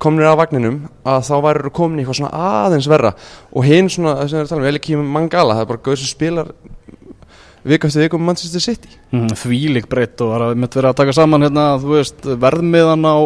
komnir 0.01 0.29
af 0.29 0.39
vagninum 0.41 0.79
að 1.07 1.27
þá 1.27 1.35
væri 1.45 1.73
komin 1.75 1.99
í 1.99 2.03
eitthvað 2.03 2.19
svona 2.21 2.47
aðeins 2.63 2.89
verra. 2.91 3.13
Og 3.53 3.67
hinn 3.67 3.91
svona, 3.91 4.17
þess 4.21 4.33
að 4.33 4.35
við 4.35 4.39
erum 4.39 4.47
að 4.47 4.53
tala 4.53 4.63
um 4.63 4.71
Elikíum 4.71 5.13
Mangala, 5.15 5.57
það 5.57 5.63
er 5.65 5.71
bara 5.71 5.85
gauð 5.87 6.01
sem 6.01 6.11
spilar 6.11 6.51
vika 7.67 7.89
eftir 7.89 8.05
vika 8.05 8.17
um 8.19 8.27
Manchester 8.27 8.63
City. 8.63 8.91
Mm, 9.11 9.31
Þvílik 9.41 9.89
breytt 9.91 10.21
og 10.23 10.33
það 10.33 10.61
mitt 10.61 10.77
verið 10.77 10.91
að 10.91 10.99
taka 11.01 11.15
saman 11.17 11.47
hérna, 11.47 11.65
þú 11.81 11.95
veist, 11.95 12.29
verðmiðan 12.45 13.09
á, 13.09 13.17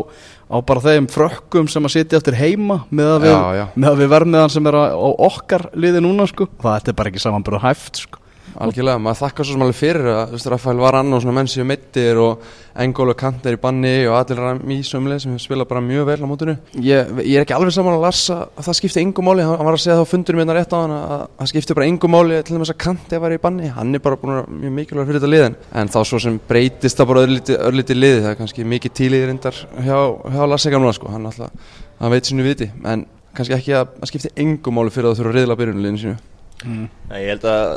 á 0.50 0.57
bara 0.65 0.85
þeim 0.88 1.12
frökkum 1.12 1.69
sem 1.71 1.85
að 1.85 1.95
sitja 1.97 2.21
eftir 2.21 2.39
heima 2.39 2.81
með 2.89 3.13
að 3.17 3.27
við, 3.27 3.91
við 4.01 4.12
verðmiðan 4.15 4.56
sem 4.56 4.71
er 4.71 4.79
á, 4.81 4.83
okkar 5.27 5.67
liði 5.75 6.01
núna 6.07 6.25
sko, 6.31 6.50
það 6.63 6.91
er 6.93 6.98
bara 6.98 7.13
ekki 7.13 7.24
samanbúrað 7.24 7.67
hæft 7.67 8.03
sko 8.07 8.22
Algjörlega, 8.60 9.00
maður 9.00 9.20
þakkar 9.22 9.48
svo 9.48 9.55
smálega 9.55 9.77
fyrir 9.77 10.08
að 10.12 10.34
Rafael 10.51 10.79
Varann 10.81 11.13
og 11.15 11.22
svona 11.24 11.36
menn 11.38 11.50
sem 11.50 11.67
mittir 11.67 12.20
og 12.20 12.41
Engól 12.84 13.12
og 13.13 13.17
Kant 13.20 13.46
er 13.48 13.55
í 13.55 13.60
banni 13.62 13.93
og 14.10 14.15
allir 14.17 14.39
Rami 14.39 14.77
sömuleg 14.88 15.22
sem 15.24 15.38
spila 15.39 15.65
bara 15.67 15.81
mjög 15.84 16.08
vel 16.08 16.17
á 16.24 16.27
mótunum. 16.27 16.58
Ég, 16.75 17.12
ég 17.24 17.38
er 17.39 17.46
ekki 17.46 17.55
alveg 17.55 17.74
saman 17.75 17.96
að 17.98 18.05
lasa 18.05 18.38
að 18.48 18.67
það 18.67 18.77
skipti 18.79 19.03
engum 19.03 19.27
máli, 19.27 19.46
hann 19.48 19.67
var 19.67 19.77
að 19.77 19.84
segja 19.84 19.98
þá 20.00 20.12
fundur 20.12 20.39
mér 20.39 20.53
rétt 20.58 20.75
á 20.75 20.79
hann 20.79 20.96
að 20.96 21.13
það 21.39 21.51
skipti 21.51 21.77
bara 21.79 21.88
engum 21.91 22.15
máli 22.15 22.41
til 22.48 22.58
þess 22.58 22.74
að 22.75 22.79
Kant 22.86 23.12
er 23.12 23.20
að 23.20 23.25
vera 23.27 23.39
í 23.39 23.43
banni, 23.46 23.72
hann 23.75 23.96
er 23.96 24.03
bara 24.03 24.20
búin 24.20 24.36
að 24.39 24.51
mjög 24.58 24.75
mikilvæg 24.79 25.12
fyrir 25.12 25.22
þetta 25.22 25.31
liðin. 25.31 25.60
En 25.81 25.91
þá 25.91 26.00
svo 26.08 26.22
sem 26.24 26.39
breytist 26.50 27.00
það 27.00 27.12
bara 27.12 27.25
örlítið 27.27 28.01
liði, 28.01 28.24
það 28.25 28.34
er 28.34 28.41
kannski 28.41 28.67
mikið 28.75 28.98
tíliðir 29.00 29.31
reyndar 29.31 29.63
hjá, 29.88 29.98
hjá 30.36 30.43
Lasse 30.48 30.74
Gamla 30.74 30.96
sko, 30.96 31.12
hann, 31.12 31.27
alltaf, 31.31 31.72
hann 32.00 32.15
veit 32.15 32.27
sinu 32.27 32.48
viti, 32.48 32.72
en 32.84 33.08
kannski 33.36 33.55
ekki 33.55 33.75
að, 33.79 33.96
að 34.00 34.12
skipti 34.12 34.36
engum 34.43 34.79
máli 34.79 34.93
fyrir 34.93 35.12
að 35.12 35.17
þú 35.17 35.24
þurfa 35.24 35.34
að 35.36 35.39
reyðla 35.39 35.60
byrjunliðinu 35.60 36.03
sinu. 36.05 36.20
Mm. 36.65 36.89
Nei, 37.10 37.18
ég 37.24 37.32
held 37.34 37.48
að 37.50 37.72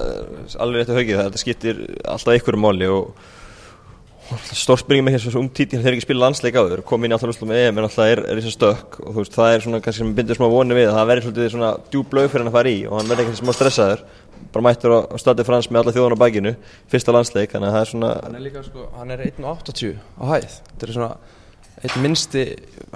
alveg 0.60 0.82
rétt 0.82 0.92
að 0.92 0.98
haugja 1.00 1.16
það, 1.16 1.28
þetta 1.30 1.40
skiptir 1.40 1.80
alltaf 2.04 2.34
einhverju 2.34 2.60
máli 2.60 2.88
og, 2.92 3.22
og 4.34 4.48
stórspringum 4.50 5.08
ekki 5.08 5.20
eins 5.20 5.28
og 5.30 5.40
umtítin 5.40 5.80
þegar 5.80 5.96
ekki 5.96 6.04
spila 6.04 6.24
landsleik 6.26 6.58
á 6.58 6.62
þau, 6.64 6.82
komið 6.90 7.08
inn 7.08 7.14
í 7.14 7.18
alltaf 7.18 7.44
með 7.48 7.62
EM 7.62 7.80
en 7.80 7.88
alltaf 7.88 8.10
er, 8.12 8.22
þessi 8.28 8.52
stökk 8.54 8.98
og 9.00 9.08
þú 9.08 9.22
veist 9.22 9.38
það 9.38 9.54
er 9.54 9.64
svona 9.64 9.80
kannski 9.84 10.02
sem 10.02 10.12
bindur 10.18 10.38
smá 10.40 10.46
voni 10.52 10.76
við 10.76 10.90
að 10.90 10.98
það 10.98 11.08
verður 11.12 11.26
svolítið 11.28 11.48
svona 11.54 11.70
djúblög 11.94 12.28
fyrir 12.32 12.44
hann 12.44 12.52
að 12.52 12.58
fara 12.58 12.74
í 12.74 12.82
og 12.88 12.98
hann 12.98 13.12
verður 13.12 13.24
ekki 13.24 13.40
smá 13.40 13.54
stressaður 13.56 14.04
bara 14.54 14.66
mættur 14.68 14.92
á, 14.94 14.98
stadi 15.18 15.46
frans 15.46 15.70
með 15.70 15.80
alla 15.80 15.94
þjóðan 15.96 16.16
á 16.18 16.22
bækinu 16.24 16.52
fyrsta 16.92 17.14
landsleik, 17.14 17.54
þannig 17.54 17.70
að 17.70 17.74
það 17.74 17.84
er 17.84 17.90
svona 17.90 18.12
Hann 18.20 18.36
er 18.36 18.44
líka 18.44 18.62
sko, 18.66 18.84
hann 18.98 19.14
er 19.14 19.24
1.80 19.30 19.96
á 20.20 20.24
hæð 20.30 20.58
þetta 20.68 20.86
er 20.86 20.94
svona 20.98 21.10
einn 21.84 22.04
minnsti 22.04 22.44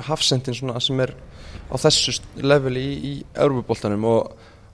hafsendin 0.08 0.56
svona 0.56 0.80
sem 0.84 1.00
er 1.04 1.14
á 1.68 1.76
þessu 1.80 2.14
leveli 2.40 2.84
í, 2.84 3.12
í 3.12 3.14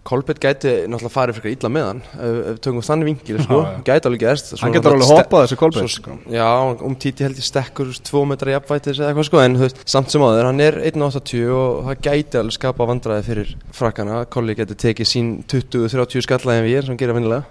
Kolbett 0.04 0.36
gæti 0.42 0.72
náttúrulega 0.84 1.12
farið 1.14 1.38
fyrir 1.38 1.54
illa 1.56 1.68
með 1.72 1.84
hann 1.88 2.00
ef 2.12 2.32
við 2.36 2.58
tökum 2.66 2.82
þannig 2.84 3.06
vingil 3.08 3.38
sko, 3.40 3.56
Já, 3.56 3.68
já. 3.72 3.78
gæti 3.88 4.08
alveg 4.10 4.20
gerst 4.20 4.50
Svo 4.52 4.58
Hann 4.60 4.74
getur 4.76 4.92
alveg 4.92 5.08
hoppað 5.08 5.44
þessi 5.46 5.56
kolbett 5.62 5.80
Svo- 5.80 5.94
sko. 5.94 6.16
Já, 6.34 6.48
um 6.84 6.94
títi 7.00 7.24
held 7.24 7.40
ég 7.40 7.46
stekkur 7.48 7.88
þú 7.88 7.94
veist, 7.94 8.04
tvo 8.10 8.20
metra 8.28 8.52
jafnvætis 8.52 9.00
eða 9.00 9.08
eitthvað 9.14 9.28
sko 9.30 9.40
en 9.40 9.56
þú 9.56 9.64
veist, 9.64 9.80
samt 9.88 10.12
sem 10.12 10.20
áður, 10.20 10.44
hann 10.50 10.60
er 10.60 10.74
1.80 10.92 11.48
og 11.56 11.88
það 11.88 11.96
gæti 12.04 12.40
alveg 12.42 12.56
skapa 12.58 12.88
vandræði 12.92 13.24
fyrir 13.30 13.48
frakkana. 13.72 14.20
Kolli 14.28 14.52
getur 14.54 14.76
tekið 14.84 15.08
sín 15.08 15.32
20-30 15.48 16.20
skallaði 16.28 16.60
en 16.60 16.68
við 16.68 16.76
er 16.82 16.84
sem 16.90 17.00
gera 17.00 17.16
vinnilega 17.16 17.44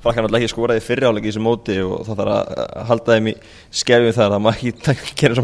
Frakkan 0.00 0.24
alltaf 0.24 0.38
ekki 0.40 0.48
skoraði 0.54 0.80
fyrir 0.80 1.10
áleik 1.10 1.26
í 1.26 1.28
þessu 1.34 1.42
móti 1.44 1.74
og 1.84 2.06
það 2.06 2.16
þarf 2.22 2.32
að 2.32 2.44
að 2.56 2.86
halda 2.88 3.16
þeim 3.16 3.26
í 3.28 3.34
skefjum 3.76 4.14
þar. 4.16 4.30
Það 4.32 4.44
má 4.46 4.50
ekki 4.54 4.70
gera 5.20 5.34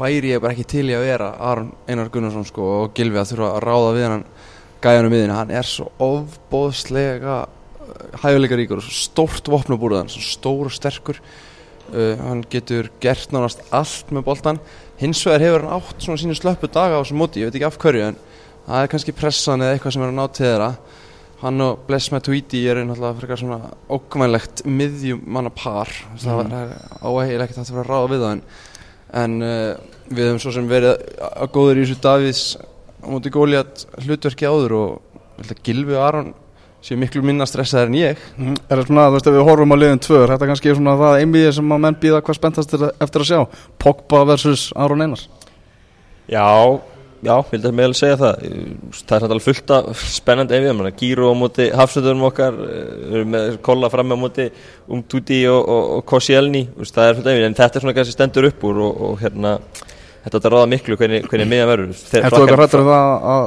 væri 0.00 0.30
ég 0.32 0.40
bara 0.40 0.52
ekki 0.54 0.64
til 0.70 0.86
í 0.88 0.94
að 0.96 1.04
vera 1.04 1.28
Aron 1.40 1.72
Einar 1.88 2.08
Gunnarsson 2.08 2.44
sko 2.48 2.62
og 2.84 2.94
Gilvi 2.96 3.18
að 3.20 3.32
þurfa 3.34 3.48
að 3.58 3.64
ráða 3.66 3.94
við 3.98 4.06
hann 4.08 4.24
gæjanum 4.80 5.12
miðinu, 5.12 5.34
hann 5.36 5.50
er 5.52 5.66
svo 5.68 5.90
ofbóðslega 6.00 7.46
hæguleika 8.22 8.56
ríkur 8.56 8.78
og 8.80 8.84
svo 8.86 8.94
stórt 8.96 9.48
vopnabúrðan, 9.50 10.08
svo 10.08 10.22
stór 10.24 10.70
og 10.70 10.72
sterkur 10.72 11.18
uh, 11.90 12.14
hann 12.24 12.44
getur 12.50 12.90
gert 13.02 13.34
nánast 13.34 13.62
allt 13.74 14.12
með 14.14 14.26
boltan 14.28 14.60
hins 15.00 15.22
vegar 15.26 15.44
hefur 15.44 15.66
hann 15.66 15.76
átt 15.78 16.04
svona 16.04 16.20
sínu 16.20 16.36
slöppu 16.38 16.70
daga 16.72 16.98
á 16.98 17.02
þessu 17.02 17.18
móti, 17.18 17.40
ég 17.40 17.50
veit 17.50 17.58
ekki 17.58 17.68
af 17.68 17.78
hverju 17.80 18.06
en 18.10 18.18
það 18.66 18.82
er 18.82 18.90
kannski 18.92 19.16
pressan 19.16 19.64
eða 19.64 19.76
eitthvað 19.76 19.96
sem 19.96 20.04
er 20.04 20.12
að 20.12 20.18
ná 20.18 20.24
til 20.28 20.46
þeirra. 20.46 20.72
Hann 21.40 21.64
og 21.64 21.84
Bless 21.86 22.10
Matuidi 22.12 22.60
er 22.68 22.82
náttúrulega 22.84 23.16
frekar 23.16 23.40
svona 23.40 23.70
ókvænlegt 23.88 24.64
miðjum 24.68 25.22
manna 25.24 25.48
par 25.48 25.88
það 26.20 26.42
er 26.52 27.40
hægt 27.40 27.56
að 27.56 27.70
vera 27.78 27.86
að 27.86 27.88
ráða 27.88 28.10
við 28.12 28.24
það 28.24 28.34
en, 28.34 28.42
en 29.22 29.38
uh, 29.46 29.70
við 30.10 30.28
höfum 30.28 30.42
svo 30.44 30.52
sem 30.52 30.68
verið 30.68 31.06
að 31.30 31.54
góður 31.54 31.80
í 31.80 31.86
þessu 31.86 32.02
Davís 32.04 32.42
á 33.00 33.06
móti 33.08 33.32
Góliat 33.32 33.86
hlutverki 34.04 34.50
áður 34.50 34.76
og 34.76 35.16
að 35.40 35.62
Gilvi 35.64 35.96
og 35.96 36.04
Aron 36.04 36.32
séu 36.84 36.96
miklu 37.00 37.22
minna 37.24 37.46
stressaðar 37.48 37.90
en 37.90 37.96
ég. 37.98 38.20
Mhm. 38.38 38.54
er 38.68 38.80
það 38.80 38.86
svona, 38.88 39.08
þú 39.08 39.16
veist, 39.18 39.26
ef 39.28 39.34
við 39.36 39.48
horfum 39.48 39.74
á 39.74 39.76
liðin 39.80 40.00
tvö 40.06 40.22
er 40.22 40.32
þetta 40.34 40.48
kannski 40.50 40.74
svona 40.76 40.94
það 41.00 41.18
einbíði 41.24 41.52
sem 41.58 41.74
að 41.76 41.82
menn 41.84 41.98
býða 42.00 42.22
hvað 42.24 42.38
spenntast 42.38 42.74
er 42.74 42.86
eftir 43.00 43.20
að 43.24 43.28
sjá? 43.30 43.40
Pogba 43.78 44.22
versus 44.30 44.70
Aron 44.76 45.02
Einars? 45.04 45.28
Já, 46.30 46.46
já, 47.26 47.34
vil 47.50 47.60
það 47.60 47.76
meðal 47.76 47.94
segja 47.98 48.16
það. 48.16 48.34
Það 48.96 49.16
er 49.16 49.24
náttúrulega 49.26 49.46
fullt 49.48 49.70
af 49.76 50.04
spennandi 50.14 50.56
einvið 50.56 50.90
Gíru 50.96 51.28
á 51.28 51.34
móti 51.36 51.68
hafsöndunum 51.74 52.28
okkar 52.30 52.54
eh, 52.54 52.90
Við 53.10 53.14
erum 53.18 53.32
með 53.34 53.60
kolla 53.66 53.90
fram 53.92 54.14
á 54.14 54.16
móti 54.16 54.48
Umtuti 54.88 55.42
og, 55.50 55.60
og, 55.68 55.90
og 55.98 56.04
Koscielny 56.06 56.64
Þú 56.70 56.84
veist, 56.84 56.94
Það 56.94 57.08
er 57.08 57.18
fullt 57.18 57.30
einvið, 57.32 57.46
en 57.50 57.58
þetta 57.60 57.76
er 57.76 57.84
svona 57.84 57.96
kannski 57.98 58.16
stendur 58.16 58.48
upp 58.48 58.64
úr 58.70 58.82
og, 58.86 59.00
og 59.10 59.18
hérna 59.20 59.58
Þetta 60.20 60.36
er 60.36 60.46
að 60.46 60.54
ráða 60.54 60.68
miklu 60.68 60.96
hvernig, 61.00 61.26
hvernig 61.30 61.48
miðan 61.48 61.68
verður. 61.70 61.92
Ertu 61.96 62.10
Frakkar- 62.12 62.42
eitthvað 62.42 62.58
hrættur 62.60 62.82
um 62.82 62.88
það 62.90 63.12
að, 63.32 63.46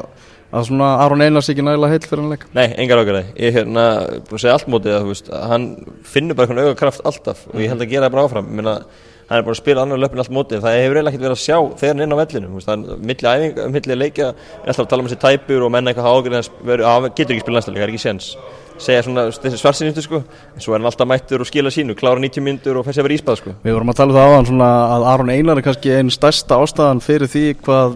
að 0.54 0.68
svona 0.70 0.90
Aron 1.04 1.24
Einars 1.26 1.50
ekki 1.50 1.66
nægilega 1.66 1.96
heill 1.96 2.06
fyrir 2.10 2.22
hann 2.24 2.34
leik 2.34 2.44
Nei, 2.54 2.68
engar 2.84 3.02
ákveði. 3.02 3.24
Ég 3.40 3.50
er 3.50 3.56
hérna 3.58 3.86
búin 4.28 4.38
að 4.38 4.44
segja 4.44 4.58
allt 4.58 4.70
mótið 4.70 4.98
að 4.98 5.08
veist, 5.10 5.32
að 5.34 5.48
hann 5.54 5.66
finnur 6.14 6.38
bara 6.38 6.48
eitthvað 6.50 6.70
auga 6.70 6.80
kraft 6.84 7.02
alltaf 7.10 7.48
og 7.50 7.64
ég 7.64 7.74
held 7.74 7.84
að 7.84 7.94
gera 7.94 8.08
það 8.08 8.16
bara 8.16 8.26
áfram. 8.28 8.52
Meina, 8.60 8.76
hann 9.30 9.40
er 9.40 9.48
bara 9.48 9.56
að 9.56 9.62
spila 9.62 9.86
annar 9.86 10.04
löpun 10.04 10.24
allt 10.24 10.36
mótið. 10.38 10.64
Það 10.66 10.78
hefur 10.78 11.00
eiginlega 11.00 11.14
ekkert 11.14 11.26
verið 11.26 11.38
að 11.38 11.44
sjá 11.44 11.58
þegar 11.82 11.94
hann 11.94 12.04
er 12.04 12.08
inn 12.08 12.14
á 12.14 12.22
vellinu. 12.22 12.64
Það 12.68 12.74
er 12.74 13.06
milli 13.10 13.32
æfinga, 13.34 13.70
milli 13.78 13.98
leikja, 13.98 14.30
alltaf 14.64 14.84
að 14.86 14.92
tala 14.94 15.06
um 15.06 15.10
þessi 15.10 15.24
tæpur 15.24 15.66
og 15.66 15.74
menna 15.74 15.94
eitthvað 15.94 16.10
hann 16.92 17.10
getur 17.18 17.34
ekki 17.34 17.46
spila 17.48 17.58
næsta 17.60 17.74
leik, 17.74 17.82
það 17.82 17.88
er 17.88 17.94
ekki 17.96 18.04
séns. 18.04 18.34
Segja 18.82 19.04
svona 19.06 19.28
þessi 19.30 19.60
svarsinnistu 19.60 20.02
sko, 20.02 20.20
en 20.56 20.64
svo 20.64 20.74
er 20.74 20.82
hann 20.82 20.90
alltaf 20.90 21.08
mættur 21.10 21.44
og 21.44 21.48
skila 21.48 21.70
sínu, 21.74 21.94
klára 21.98 22.22
90 22.22 22.44
myndur 22.46 22.80
og 22.80 22.88
fæsja 22.88 23.06
verið 23.06 23.20
íspað 23.20 23.38
sko. 23.40 23.54
Við 23.64 23.76
vorum 23.78 23.92
að 23.94 24.00
tala 24.00 24.14
um 24.14 24.18
það 24.18 24.32
áðan 24.32 24.50
svona 24.50 24.70
að 24.96 25.06
Aron 25.12 25.32
Einar 25.34 25.62
er 25.62 25.68
kannski 25.68 25.94
einn 25.94 26.10
stærsta 26.14 26.58
ástæðan 26.64 27.04
fyrir 27.06 27.30
því 27.30 27.44
hvað 27.62 27.96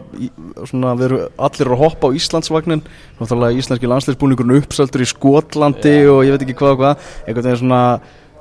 svona 0.70 0.94
við 1.00 1.08
erum 1.10 1.42
allir 1.50 1.74
að 1.74 1.82
hoppa 1.82 2.12
á 2.14 2.16
Íslandsvagnin. 2.20 2.86
Náttúrulega 3.18 3.58
íslenski 3.64 3.90
landsleisbúningurinn 3.90 4.62
uppseldur 4.62 5.04
í 5.04 5.10
Skotlandi 5.10 5.98
og 6.12 6.24
ég 6.28 6.38
veit 6.38 6.46
ekki 6.46 6.58
hvað 6.62 6.76
og 6.76 6.82
hvað. 6.84 7.12
Einhvern 7.26 7.50
veginn 7.50 7.62
svona 7.64 7.84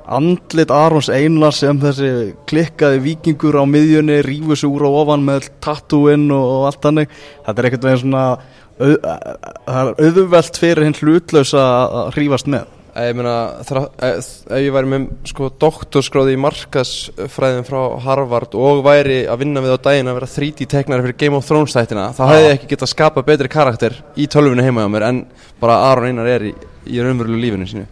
andlit 0.06 0.70
Arons 0.70 1.08
Einars 1.10 1.60
sem 1.62 1.78
þessi 1.82 2.10
klikkaði 2.46 3.00
vikingur 3.02 3.58
á 3.58 3.64
miðjunni 3.66 4.20
rífur 4.26 4.58
sig 4.58 4.70
úr 4.70 4.86
á 4.86 4.90
ofan 5.02 5.24
með 5.26 5.48
tattúinn 5.64 6.28
og, 6.30 6.44
og 6.44 6.68
allt 6.68 6.86
hannig 6.86 7.10
þetta 7.46 7.90
er 7.90 8.04
au, 8.14 8.28
það 8.76 9.90
er 9.90 10.08
auðvelt 10.08 10.58
fyrir 10.60 10.86
hinn 10.86 10.98
hlutlausa 11.00 11.62
að 11.84 12.10
hrífast 12.16 12.50
með. 12.52 12.72
Ég 12.96 13.12
meina, 13.12 13.32
ef 13.60 14.28
ég 14.56 14.72
væri 14.72 14.88
með 14.88 15.02
sko 15.28 15.50
doktorskráði 15.60 16.32
í 16.32 16.38
markasfræðin 16.40 17.66
frá 17.66 17.80
Harvard 18.06 18.56
og 18.56 18.80
væri 18.86 19.18
að 19.28 19.42
vinna 19.42 19.60
við 19.60 19.74
á 19.76 19.84
daginn 19.84 20.08
að 20.08 20.16
vera 20.16 20.28
3D 20.32 20.68
teknari 20.72 21.04
fyrir 21.04 21.18
Game 21.20 21.36
of 21.36 21.44
Thrones 21.44 21.76
þættina 21.76 22.06
þá 22.16 22.22
hefði 22.30 22.46
ég 22.46 22.54
ekki 22.54 22.70
getað 22.70 22.92
skapað 22.94 23.26
betri 23.28 23.50
karakter 23.52 23.98
í 24.16 24.24
tölvunni 24.32 24.64
heima 24.64 24.86
á 24.88 24.92
mér 24.94 25.08
en 25.10 25.20
bara 25.60 25.76
Aron 25.90 26.08
Einar 26.08 26.30
er 26.38 26.46
í, 26.48 26.54
í 26.88 26.96
raunverulegu 27.04 27.42
lífinu 27.42 27.68
sínu. 27.68 27.84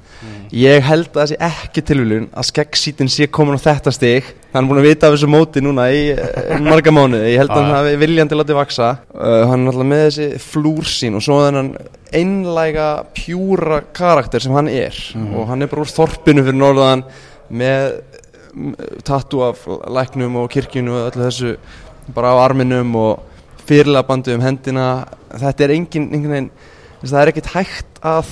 Ég 0.56 0.88
held 0.88 1.10
að 1.10 1.20
það 1.20 1.30
sé 1.34 1.38
ekki 1.50 1.84
tilvílun 1.90 2.30
að 2.32 2.48
skeggsítin 2.54 3.12
sé 3.12 3.28
komin 3.28 3.60
á 3.60 3.66
þetta 3.66 3.92
stig 3.92 4.32
hann 4.54 4.64
er 4.64 4.70
búin 4.70 4.80
að 4.80 4.88
vita 4.88 5.08
af 5.08 5.16
þessu 5.16 5.28
móti 5.30 5.62
núna 5.64 5.88
í 5.90 6.02
uh, 6.14 6.54
marga 6.62 6.92
mánuði, 6.94 7.32
ég 7.32 7.42
held 7.42 7.52
að 7.52 7.60
hann 7.60 7.74
hafi 7.74 8.00
viljandi 8.04 8.38
látið 8.38 8.58
vaksa 8.60 8.90
uh, 9.10 9.44
hann 9.50 9.64
er 9.64 9.72
alltaf 9.72 9.88
með 9.90 10.02
þessi 10.06 10.28
flúrsín 10.44 11.18
og 11.18 11.24
svo 11.26 11.40
þennan 11.42 11.72
einlæga 12.14 12.88
pjúra 13.14 13.80
karakter 13.94 14.42
sem 14.42 14.54
hann 14.54 14.70
er. 14.70 14.94
Og 15.34 15.48
hann 15.50 15.64
er 15.64 15.70
bara 15.70 15.84
úr 15.84 15.90
þorpinu 15.90 16.44
fyrir 16.46 16.58
norðan 16.58 17.02
með 17.50 17.98
tattu 19.06 19.42
af 19.42 19.64
læknum 19.90 20.38
og 20.44 20.50
kirkjunu 20.54 20.94
og 20.94 21.08
öllu 21.08 21.26
þessu 21.26 21.56
bara 22.14 22.34
á 22.38 22.44
arminum 22.44 22.94
og 23.00 23.64
fyrirlega 23.66 24.06
bandið 24.06 24.38
um 24.38 24.46
hendina. 24.46 24.88
Þetta 25.34 25.66
er 25.66 25.74
engin, 25.74 26.10
engin 26.14 26.34
veginn 26.36 26.52
það 27.04 27.20
er 27.20 27.30
ekkert 27.32 27.52
hægt 27.52 27.98
að 28.04 28.30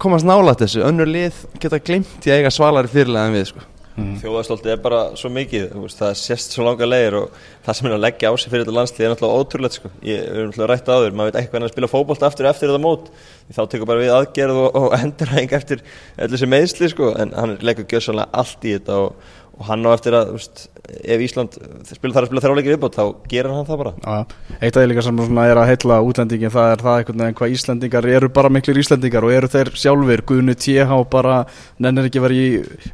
komast 0.00 0.26
nálægt 0.28 0.62
þessu, 0.64 0.84
önnur 0.86 1.10
lið 1.10 1.42
geta 1.60 1.80
glimt 1.82 2.24
í 2.24 2.32
að 2.32 2.40
eiga 2.40 2.52
svalari 2.54 2.92
fyrirlega 2.92 3.28
en 3.28 3.36
við 3.36 3.50
sko. 3.50 3.64
Þjóðastoltið 3.96 4.72
er 4.74 4.80
bara 4.84 4.98
svo 5.16 5.30
mikið, 5.32 5.70
veist, 5.80 5.96
það 5.96 6.18
sést 6.20 6.52
svo 6.52 6.66
langa 6.66 6.88
leiðir 6.88 7.14
og 7.22 7.38
það 7.64 7.78
sem 7.78 7.88
er 7.88 7.94
að 7.96 8.02
leggja 8.04 8.28
á 8.28 8.34
sig 8.36 8.52
fyrir 8.52 8.64
þetta 8.66 8.74
landslið 8.76 9.06
er 9.06 9.12
náttúrulega 9.14 9.44
ótrúlegt 9.44 9.78
sko. 9.78 9.90
Ég 10.04 10.26
erum 10.26 10.50
náttúrulega 10.50 10.68
rætt 10.72 10.90
áður, 10.92 11.16
maður 11.16 11.30
veit 11.30 11.38
ekki 11.40 11.52
hvernig 11.54 11.70
að 11.70 11.72
spila 11.72 11.90
fótbolt 11.92 12.26
aftur 12.28 12.50
eftir 12.50 12.72
þetta 12.72 12.82
mót, 12.84 13.08
þá 13.56 13.62
tekur 13.72 13.88
bara 13.88 14.02
við 14.04 14.12
aðgerð 14.18 14.60
og, 14.66 14.78
og 14.82 14.96
endurhæðing 15.00 15.56
eftir 15.56 15.84
öllu 16.26 16.42
sem 16.42 16.52
meðsli 16.52 16.92
sko, 16.92 17.10
en 17.16 17.32
hann 17.38 17.56
leggur 17.64 17.88
gjössalega 17.88 18.28
allt 18.42 18.68
í 18.68 18.76
þetta 18.76 19.00
og, 19.06 19.32
og 19.56 19.68
hann 19.70 19.86
á 19.88 19.90
eftir 19.96 20.12
að, 20.12 20.34
veist, 20.36 20.66
ef 20.84 21.22
Ísland 21.24 21.54
spila 21.88 22.12
þar 22.12 22.26
að 22.26 22.28
spila 22.28 22.42
þrjáleikir 22.44 22.74
viðbót, 22.74 22.96
þá 22.98 23.28
gerir 23.30 23.54
hann 23.54 23.68
það 23.68 23.78
bara. 23.80 23.92
Já, 24.02 24.50
eitt 24.60 24.76
af 24.76 24.82
því 24.82 24.88
líka 24.90 25.04
sem 25.06 25.22
er 25.22 25.60
að 25.60 25.70
heilla 25.70 25.96
útlendingin 26.04 26.52
það 26.52 26.72
er 26.74 26.84
það 26.84 26.98
einhvern 27.00 27.22
veginn 27.22 27.38
hvað 27.40 27.54
Íslendingar 27.56 28.08
eru 28.18 28.30
bara 28.36 28.50
miklir 28.52 28.80
Íslendingar 28.82 29.26
og 29.26 29.32
eru 29.32 29.50
þeir 29.54 29.70
sjálfur 29.80 30.22
Guðnu 30.28 30.56
TH 30.60 30.98
bara 31.14 31.38
nennir 31.80 32.10
ekki 32.10 32.20
að 32.20 32.26
vera 32.26 32.36
í 32.36 32.50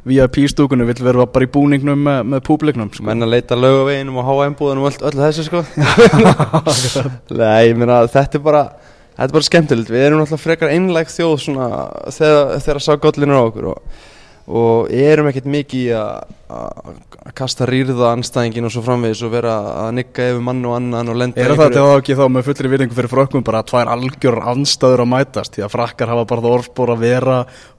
VIP 0.07 0.39
stúkunum, 0.53 0.87
vill 0.87 1.03
vera 1.09 1.27
bara 1.35 1.49
í 1.49 1.51
búningnum 1.51 2.07
með, 2.07 2.21
með 2.31 2.45
públiknum 2.47 2.93
sko. 2.95 3.05
menn 3.09 3.27
að 3.27 3.35
leita 3.35 3.59
lögaveginum 3.59 4.21
og 4.23 4.31
HM-búðunum 4.31 4.87
og 4.87 4.93
öll, 4.93 5.11
öll 5.11 5.19
þessu 5.19 5.47
sko. 5.49 5.65
Nei, 7.43 7.73
ég 7.73 7.75
meina 7.75 8.05
þetta 8.07 8.39
er 8.39 8.47
bara 8.47 8.63
þetta 9.17 9.29
er 9.29 9.35
bara 9.35 9.49
skemmtilegt, 9.51 9.91
við 9.91 10.07
erum 10.07 10.23
náttúrulega 10.23 10.45
frekar 10.47 10.73
einlæg 10.73 11.11
þjóð 11.11 11.35
svona 11.43 11.69
þegar, 12.15 12.55
þegar 12.63 12.83
og, 14.47 14.89
erum 14.91 15.29
ekkert 15.31 15.47
mikið 15.53 15.91
að 15.95 17.33
kasta 17.37 17.65
rýrða 17.69 18.11
anstæðingin 18.13 18.67
og 18.67 18.73
svo 18.75 18.83
framvegis 18.85 19.21
og 19.25 19.31
vera 19.33 19.53
að 19.85 19.91
nigga 19.99 20.29
yfir 20.33 20.43
mann 20.45 20.63
og 20.67 20.75
annan 20.77 21.11
og 21.13 21.19
lenda 21.21 21.39
í 21.39 21.45
Er 21.45 21.55
það 21.57 21.77
þá 21.79 21.83
ekki 21.95 22.17
þá 22.19 22.23
með 22.35 22.47
fullri 22.49 22.71
virðingu 22.73 22.97
fyrir 22.97 23.13
frökkum 23.13 23.45
bara 23.47 23.63
að 23.63 23.69
tvær 23.71 23.91
algjör 23.95 24.39
anstæður 24.53 25.05
að 25.05 25.11
mætast? 25.15 25.55
Því 25.55 25.65
að 25.65 25.75
frakkar 25.77 26.11
hafa 26.13 26.25
bara 26.29 26.43
það 26.45 26.57
orðspor 26.59 26.93
að 26.93 27.05
vera 27.07 27.37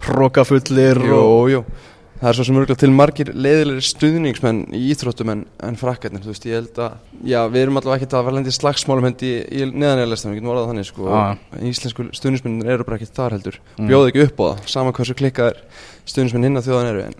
hrókafullir 0.08 1.02
og 1.12 1.50
jú. 1.52 1.64
Það 2.14 2.30
er 2.30 2.36
svo 2.38 2.44
sem 2.46 2.56
örgulega 2.56 2.80
til 2.80 2.92
margir 2.94 3.30
leiðilegri 3.34 3.82
stuðningsmenn 3.84 4.60
í 4.72 4.80
íþróttum 4.94 5.32
en, 5.32 5.40
en 5.66 5.74
frakkarnir, 5.76 6.22
þú 6.24 6.30
veist, 6.30 6.44
ég 6.48 6.54
held 6.56 6.78
að, 6.80 6.94
já, 7.26 7.40
við 7.52 7.64
erum 7.66 7.80
allavega 7.80 7.98
ekkert 8.00 8.14
að 8.16 8.22
vera 8.28 8.36
lendi 8.38 8.54
slagsmálum 8.54 9.08
hendi 9.10 9.32
í, 9.42 9.66
neðanæðarlestum, 9.74 10.30
við 10.30 10.38
getum 10.38 10.52
orðað 10.54 10.70
þannig, 10.70 10.88
sko, 10.88 11.08
og 11.10 11.66
íslensku 11.68 12.06
stuðningsmennir 12.16 12.70
eru 12.78 12.86
bara 12.88 13.00
ekkert 13.00 13.18
þar 13.18 13.36
heldur, 13.36 13.58
Mm. 13.74 13.90
bjóðu 13.90 14.12
ekki 14.12 14.24
upp 14.30 14.40
á 14.40 14.44
það, 14.46 14.62
sama 14.72 14.94
hversu 14.96 15.18
klikkaðir 15.18 15.60
stuðningsmenn 16.10 16.48
hinn 16.48 16.60
að 16.60 16.68
þjóðan 16.68 16.90
eru, 16.92 17.08
en, 17.08 17.18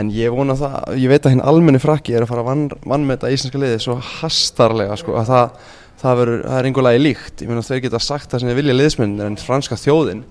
en 0.00 0.10
ég 0.14 0.34
vona 0.34 0.56
það, 0.58 0.76
ég 1.02 1.12
veit 1.12 1.24
að 1.24 1.34
hinn 1.36 1.46
almenni 1.52 1.82
frakki 1.82 2.16
er 2.16 2.26
að 2.26 2.32
fara 2.32 2.44
að 2.44 2.50
vann, 2.50 2.66
vannmeta 2.84 3.32
íslenska 3.32 3.60
liði 3.60 3.80
svo 3.84 3.96
hastarlega, 4.18 4.98
sko, 5.00 5.16
að 5.20 5.32
það, 5.32 5.64
það, 6.02 6.20
verður, 6.20 6.44
það 6.48 6.58
er 6.58 6.68
einhverlega 6.70 7.04
líkt, 7.04 7.34
ég 7.40 7.50
meina 7.50 7.64
þeir 7.66 7.84
geta 7.86 8.02
sagt 8.02 8.30
það 8.32 8.42
sem 8.42 8.52
þeir 8.52 8.60
vilja 8.62 8.78
liðsmennir 8.78 9.30
en 9.30 9.40
franska 9.40 9.80
þjóðin 9.80 10.24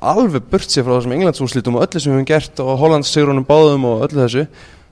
alveg 0.00 0.44
burt 0.50 0.70
sér 0.70 0.84
frá 0.84 0.96
þessum 0.96 1.14
Englandsúslítum 1.16 1.76
og 1.78 1.84
öllu 1.86 2.00
sem 2.00 2.12
við 2.12 2.18
höfum 2.18 2.28
gert 2.28 2.60
og 2.64 2.78
Hollands 2.80 3.12
sigrunum 3.12 3.46
báðum 3.48 3.86
og 3.88 4.04
öllu 4.06 4.22
þessu 4.22 4.44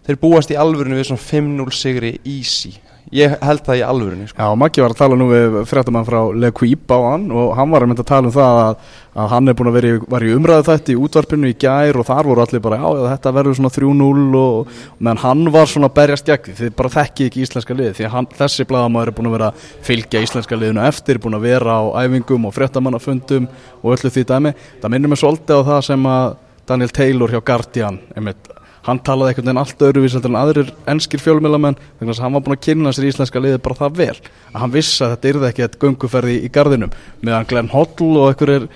þeir 0.07 0.19
búast 0.21 0.53
í 0.53 0.59
alvörinu 0.59 0.99
við 0.99 1.11
svona 1.11 1.25
5-0 1.25 1.77
sigri 1.77 2.13
easy 2.25 2.75
ég 3.13 3.35
held 3.45 3.63
það 3.67 3.79
í 3.79 3.85
alvörunni 3.85 4.27
sko. 4.31 4.41
Já, 4.41 4.57
Maggi 4.59 4.83
var 4.83 4.95
að 4.95 5.01
tala 5.03 5.17
nú 5.21 5.27
við 5.29 5.57
fréttamann 5.69 6.07
frá 6.07 6.19
Le 6.33 6.51
Quip 6.57 6.93
á 6.93 6.99
hann 7.13 7.27
og 7.35 7.53
hann 7.59 7.73
var 7.73 7.85
að 7.85 7.91
mynda 7.91 8.05
að 8.05 8.09
tala 8.09 8.31
um 8.31 8.35
það 8.35 8.61
að, 8.63 8.93
að 9.23 9.33
hann 9.35 9.53
er 9.53 9.57
búin 9.59 9.71
að 9.71 9.77
vera 9.77 9.91
í, 9.91 9.99
í 10.31 10.37
umræðu 10.37 10.67
þetta 10.69 10.93
í 10.95 10.97
útvarpinu 11.05 11.51
í 11.51 11.57
gær 11.61 11.99
og 12.01 12.09
þar 12.09 12.31
voru 12.31 12.45
allir 12.45 12.63
bara 12.65 12.79
já, 12.81 12.87
þetta 13.13 13.35
verður 13.39 13.59
svona 13.59 13.73
3-0 13.77 14.39
og 14.41 14.79
meðan 14.99 15.23
hann 15.27 15.51
var 15.57 15.73
svona 15.73 15.91
að 15.91 15.99
berjast 16.01 16.31
gegn 16.31 16.59
þið 16.63 16.73
bara 16.79 16.93
þekki 16.97 17.29
ekki 17.29 17.45
íslenska 17.45 17.77
lið 17.77 17.93
því 17.99 18.13
hann, 18.15 18.31
þessi 18.39 18.69
bladamæður 18.71 19.13
er 19.13 19.19
búin 19.19 19.31
að 19.31 19.37
vera 19.37 19.51
að 19.53 19.67
fylgja 19.91 20.25
íslenska 20.25 20.61
liðinu 20.61 20.87
eftir, 20.87 21.21
búin 21.21 21.37
að 21.37 21.47
vera 21.51 21.77
á 21.77 21.83
æfingum 22.07 22.49
og 22.49 22.57
fréttamannafundum 22.57 23.51
og 23.83 23.93
öllu 23.97 24.15
því 24.15 24.25
dæmi 24.33 24.57
það 24.81 24.95
minnir 24.95 25.13
mig 25.13 25.21
svolítið 25.21 25.61
á 25.61 25.69
það 25.69 25.85
sem 25.91 26.11
að 26.15 26.41
Daniel 26.73 26.93
Taylor 26.95 27.33
hjá 27.33 27.43
Guardian 27.45 28.01
einmitt 28.17 28.52
hann 28.87 29.01
talaði 29.07 29.33
einhvern 29.33 29.49
veginn 29.49 29.63
allt 29.63 29.85
öðruvísalt 29.89 30.29
en 30.29 30.39
aðrir 30.39 30.71
ennskir 30.91 31.23
fjölmjölamenn 31.23 31.79
þannig 32.01 32.15
að 32.17 32.25
hann 32.25 32.37
var 32.37 32.47
búin 32.47 32.57
að 32.57 32.65
kynna 32.67 32.95
sér 32.95 33.11
íslenska 33.11 33.43
liði 33.43 33.61
bara 33.63 33.79
það 33.79 34.01
vel 34.01 34.17
að 34.53 34.63
hann 34.65 34.75
vissi 34.75 35.05
að 35.05 35.15
þetta 35.15 35.31
yrði 35.33 35.51
ekki 35.51 35.67
eitt 35.67 35.79
gunguferði 35.83 36.39
í 36.43 36.51
gardinum 36.53 36.97
meðan 37.23 37.47
Glenn 37.51 37.71
Hoddle 37.73 38.25
og 38.25 38.33
einhverjir 38.33 38.67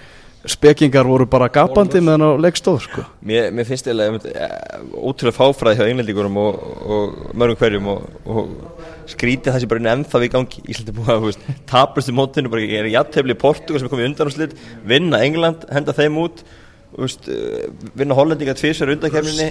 spekingar 0.47 1.07
voru 1.09 1.27
bara 1.27 1.49
gapandi 1.51 2.01
meðan 2.05 2.23
á 2.23 2.31
leikstóð 2.39 2.85
sko. 2.85 3.05
mér, 3.27 3.49
mér 3.51 3.67
finnst 3.67 3.89
þetta 3.89 4.51
ótrúlega 4.95 5.35
fáfræði 5.35 5.81
hjá 5.81 5.89
englendíkurum 5.91 6.39
og, 6.39 6.61
og 6.87 7.17
mörgum 7.35 7.59
hverjum 7.59 7.89
og, 7.91 8.05
og 8.31 9.11
skrítið 9.11 9.55
það 9.55 9.65
sem 9.65 9.73
bara 9.73 9.95
ennþá 9.95 10.21
við 10.23 10.33
gangi 10.37 10.63
Íslandi 10.71 10.95
búið 10.95 11.11
að 11.17 11.41
tapast 11.71 12.13
í 12.13 12.15
mótinu 12.15 12.53
bara 12.53 12.69
er 12.79 12.91
jættefli 12.93 13.39
Portugal 13.39 13.83
sem 13.83 13.89
er 13.89 13.95
komið 13.97 14.09
undan 14.13 14.31
og 14.31 14.37
slitt 14.37 14.55
vinna 14.87 15.23
England, 15.27 15.67
henda 15.73 15.97
þeim 15.97 16.23
út 16.23 16.47
Úst, 16.97 17.27
eh, 17.29 17.67
vinna 17.93 18.17
hollendinga 18.17 18.55
tvísar 18.57 18.89
undankefninni 18.95 19.51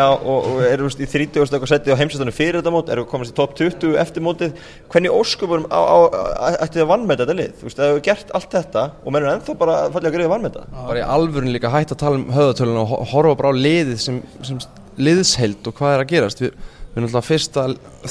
og, 0.00 0.22
og 0.24 0.62
eru 0.64 0.88
í 0.88 1.08
30. 1.12 1.36
og 1.42 1.66
setið 1.68 1.92
á 1.92 2.00
heimsættunum 2.00 2.32
fyrir 2.32 2.56
þetta 2.60 2.72
mót 2.72 2.88
eru 2.94 3.04
komast 3.08 3.34
í 3.34 3.36
top 3.36 3.52
20 3.58 3.98
eftir 4.00 4.24
mótið. 4.24 4.54
Hvernig 4.92 5.12
óskupurum 5.12 5.66
ætti 5.68 6.80
það 6.80 6.88
vannmeta 6.88 7.26
þetta 7.26 7.36
lið, 7.36 7.52
þú 7.58 7.68
veist, 7.68 7.80
það 7.82 7.90
hefur 7.90 8.04
gert 8.08 8.32
allt 8.38 8.56
þetta 8.56 8.86
og 9.04 9.12
mennur 9.12 9.32
ennþá 9.34 9.56
bara 9.60 9.76
fallið 9.92 10.08
að 10.08 10.16
greiða 10.16 10.32
vannmeta 10.32 10.64
bara 10.72 11.02
í 11.02 11.06
alvörun 11.18 11.52
líka 11.52 11.74
hægt 11.74 11.92
að 11.94 12.00
tala 12.02 12.20
um 12.20 12.26
höðatölun 12.34 12.80
og 12.80 12.96
horfa 13.12 13.36
bara 13.42 13.52
á 13.52 13.60
liðið 13.60 14.00
sem, 14.00 14.22
sem 14.46 14.64
liðsheild 15.00 15.68
og 15.68 15.76
hvað 15.76 15.98
er 15.98 16.04
að 16.06 16.12
gerast. 16.14 16.42
Við, 16.44 16.56
við 16.90 16.98
erum 17.02 17.10
alltaf 17.10 17.28
fyrsta 17.28 17.66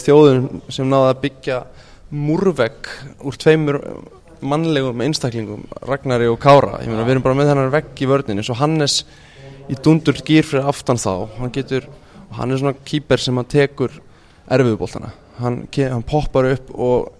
þjóðun 0.05 0.63
sem 0.69 0.89
náða 0.89 1.13
að 1.15 1.21
byggja 1.25 1.59
múrvegg 2.09 2.89
úr 3.25 3.37
tveimur 3.37 3.81
mannlegum 4.41 5.01
einstaklingum, 5.03 5.65
Ragnari 5.87 6.29
og 6.29 6.39
Kára. 6.41 6.79
Ég 6.83 6.91
meina 6.91 7.05
við 7.07 7.17
erum 7.17 7.25
bara 7.25 7.37
með 7.39 7.51
hennar 7.53 7.73
vegg 7.73 8.03
í 8.03 8.07
eins 8.09 8.51
og 8.51 8.59
Hannes 8.59 9.01
í 9.69 9.77
dundur 9.77 10.17
gýr 10.25 10.47
fyrir 10.47 10.67
aftan 10.69 10.97
þá, 10.97 11.29
hann 11.37 11.53
getur 11.53 11.87
hann 12.37 12.51
er 12.51 12.61
svona 12.61 12.77
kýper 12.85 13.21
sem 13.21 13.37
hann 13.37 13.49
tekur 13.49 13.93
erfiðubóltana, 14.49 15.11
hann, 15.39 15.63
hann 15.77 16.05
poppar 16.07 16.49
upp 16.53 16.71
og, 16.73 17.11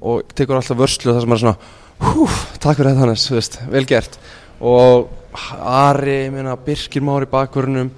og 0.00 0.32
tekur 0.36 0.58
alltaf 0.58 0.78
vörslu 0.78 1.12
og 1.12 1.18
það 1.18 1.26
sem 1.26 1.36
er 1.36 1.42
svona 1.42 1.56
hú, 2.02 2.28
takk 2.58 2.78
fyrir 2.78 2.92
þetta 2.92 3.04
Hannes, 3.04 3.28
veist, 3.32 3.60
vel 3.72 3.84
gert. 3.88 4.18
Og 4.62 5.10
Ari, 5.32 6.26
ég 6.26 6.34
meina 6.34 6.58
Birkir 6.60 7.04
Mári 7.04 7.28
bakvörnum 7.30 7.90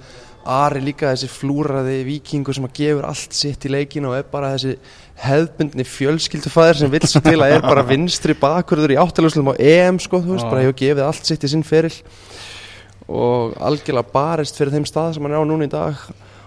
Ari 0.45 0.83
líka 0.85 1.09
þessi 1.09 1.27
flúraði 1.31 2.03
vikingur 2.05 2.55
sem 2.55 2.67
að 2.67 2.75
gefur 2.77 3.07
allt 3.09 3.33
sitt 3.33 3.65
í 3.65 3.71
leikinu 3.73 4.11
og 4.11 4.19
er 4.19 4.27
bara 4.29 4.51
þessi 4.53 4.75
hefðbundni 5.23 5.85
fjölskyldufæðir 5.87 6.81
sem 6.81 6.91
vil 6.91 7.39
að 7.39 7.53
er 7.55 7.63
bara 7.63 7.85
vinstri 7.87 8.35
bakverður 8.37 8.95
í 8.95 8.99
áttaljóðslum 8.99 9.53
á 9.55 9.59
EM 9.61 9.99
sko, 10.03 10.19
þú 10.23 10.35
veist, 10.35 10.45
ah. 10.45 10.51
bara 10.51 10.65
hefur 10.65 10.77
gefið 10.81 11.03
allt 11.05 11.29
sitt 11.29 11.45
í 11.47 11.51
sinn 11.51 11.65
feril. 11.65 11.93
Og 13.05 13.55
algjörlega 13.61 14.11
barist 14.11 14.57
fyrir 14.59 14.73
þeim 14.75 14.87
stað 14.89 15.15
sem 15.15 15.25
hann 15.25 15.37
er 15.37 15.45
á 15.45 15.47
núna 15.47 15.69
í 15.69 15.71
dag. 15.71 16.01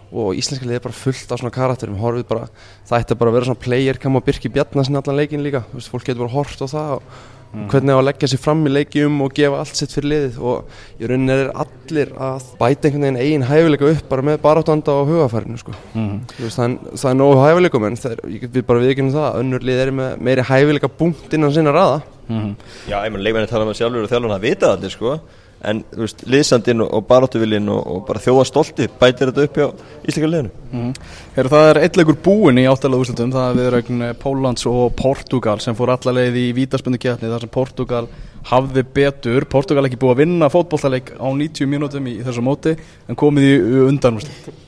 Og 0.08 0.36
íslenska 0.40 0.66
liði 0.66 0.80
er 0.80 0.84
bara 0.84 0.96
fullt 0.96 1.32
af 1.32 1.40
svona 1.40 1.54
karakterum. 1.54 1.98
Horfið 2.00 2.28
bara, 2.28 2.48
það 2.88 3.02
ætti 3.02 3.18
bara 3.20 3.32
að 3.32 3.38
vera 3.38 3.48
svona 3.50 3.64
player 3.64 4.00
kam 4.00 4.16
og 4.18 4.24
Birki 4.26 4.50
Bjarnasin 4.52 5.00
allan 5.00 5.20
leikin 5.20 5.44
líka. 5.44 5.64
Þú 5.70 5.80
veist, 5.80 5.92
fólk 5.92 6.08
getur 6.08 6.24
bara 6.24 6.34
hort 6.36 6.64
á 6.64 6.66
það 6.68 6.94
og 6.98 7.18
mm. 7.52 7.64
hvernig 7.72 7.92
það 7.92 7.98
á 7.98 8.02
að 8.02 8.06
leggja 8.08 8.30
sér 8.32 8.42
fram 8.42 8.64
í 8.66 8.72
leikjum 8.72 9.16
og 9.24 9.34
gefa 9.36 9.62
allt 9.62 9.78
sitt 9.78 9.94
fyrir 9.94 10.10
liðið 10.12 10.38
og 10.50 11.00
í 11.00 11.10
rauninni 11.10 11.34
er 11.34 11.50
allir 11.64 12.12
að 12.28 12.46
bæta 12.60 12.88
einhvern 12.88 13.06
veginn 13.06 13.20
eigin 13.22 13.46
hæfileika 13.48 13.90
upp 13.94 14.12
bara 14.12 14.26
með 14.28 14.38
baráttanda 14.44 14.94
og 15.00 15.10
hugafærinu 15.12 15.60
sko. 15.62 15.74
mm. 15.94 16.14
veist, 16.38 16.60
það, 16.60 16.78
það 16.94 17.10
er 17.10 17.18
nógu 17.22 17.40
hæfileikum 17.42 17.88
en 17.88 17.98
er, 18.12 18.22
við 18.44 18.62
bara 18.68 18.84
viðkynum 18.84 19.16
það 19.16 19.28
að 19.30 19.42
önnur 19.42 19.68
lið 19.70 19.82
er 19.84 19.92
með 20.02 20.24
meiri 20.28 20.46
hæfileika 20.52 20.92
búnt 21.00 21.36
innan 21.38 21.54
sinna 21.56 21.74
raða 21.74 22.00
mm. 22.28 22.54
Já, 22.90 22.96
ég 23.00 23.12
menn 23.12 23.24
leikmenni 23.26 23.50
tala 23.50 23.66
um 23.66 23.72
það 23.72 23.82
sjálfur 23.82 24.08
og 24.08 24.12
þjálfur 24.14 24.38
að 24.38 24.48
vita 24.48 24.72
allir 24.76 24.94
sko 24.94 25.18
en 25.66 25.80
þú 25.90 26.04
veist, 26.04 26.22
liðsandinn 26.30 26.84
og 26.84 27.06
baráttuvilinn 27.08 27.70
og, 27.72 27.80
og 27.94 28.04
bara 28.06 28.22
þjóðastolti 28.22 28.86
bætir 29.00 29.32
þetta 29.32 29.46
upp 29.48 29.58
hjá 29.58 29.66
Ísleika 30.08 30.30
liðinu. 30.30 30.52
Mm. 30.70 30.92
Heru, 31.34 31.52
Það 31.54 31.70
er 31.70 31.80
eitthvað 31.82 32.20
búin 32.28 32.62
í 32.62 32.68
áttalega 32.70 33.02
úrslutum 33.02 33.34
það 33.34 33.50
er 33.50 33.58
viðraugn 33.58 34.06
Pólans 34.22 34.68
og 34.70 34.94
Portugal 34.98 35.58
sem 35.64 35.76
fór 35.78 35.94
allarleið 35.96 36.38
í 36.44 36.46
vítaspunni 36.60 37.00
kjæfni 37.02 37.32
þar 37.32 37.46
sem 37.46 37.54
Portugal 37.58 38.04
hafði 38.48 38.84
betur. 38.94 39.48
Portugal 39.50 39.88
ekki 39.88 39.98
búið 40.00 40.14
að 40.14 40.22
vinna 40.22 40.52
fótbolltaleik 40.52 41.16
á 41.18 41.26
90 41.26 41.70
mínútum 41.70 42.06
í 42.08 42.20
þessu 42.22 42.44
móti 42.44 42.76
en 43.08 43.18
komið 43.18 43.50
í 43.50 43.84
undanúrslut 43.88 44.64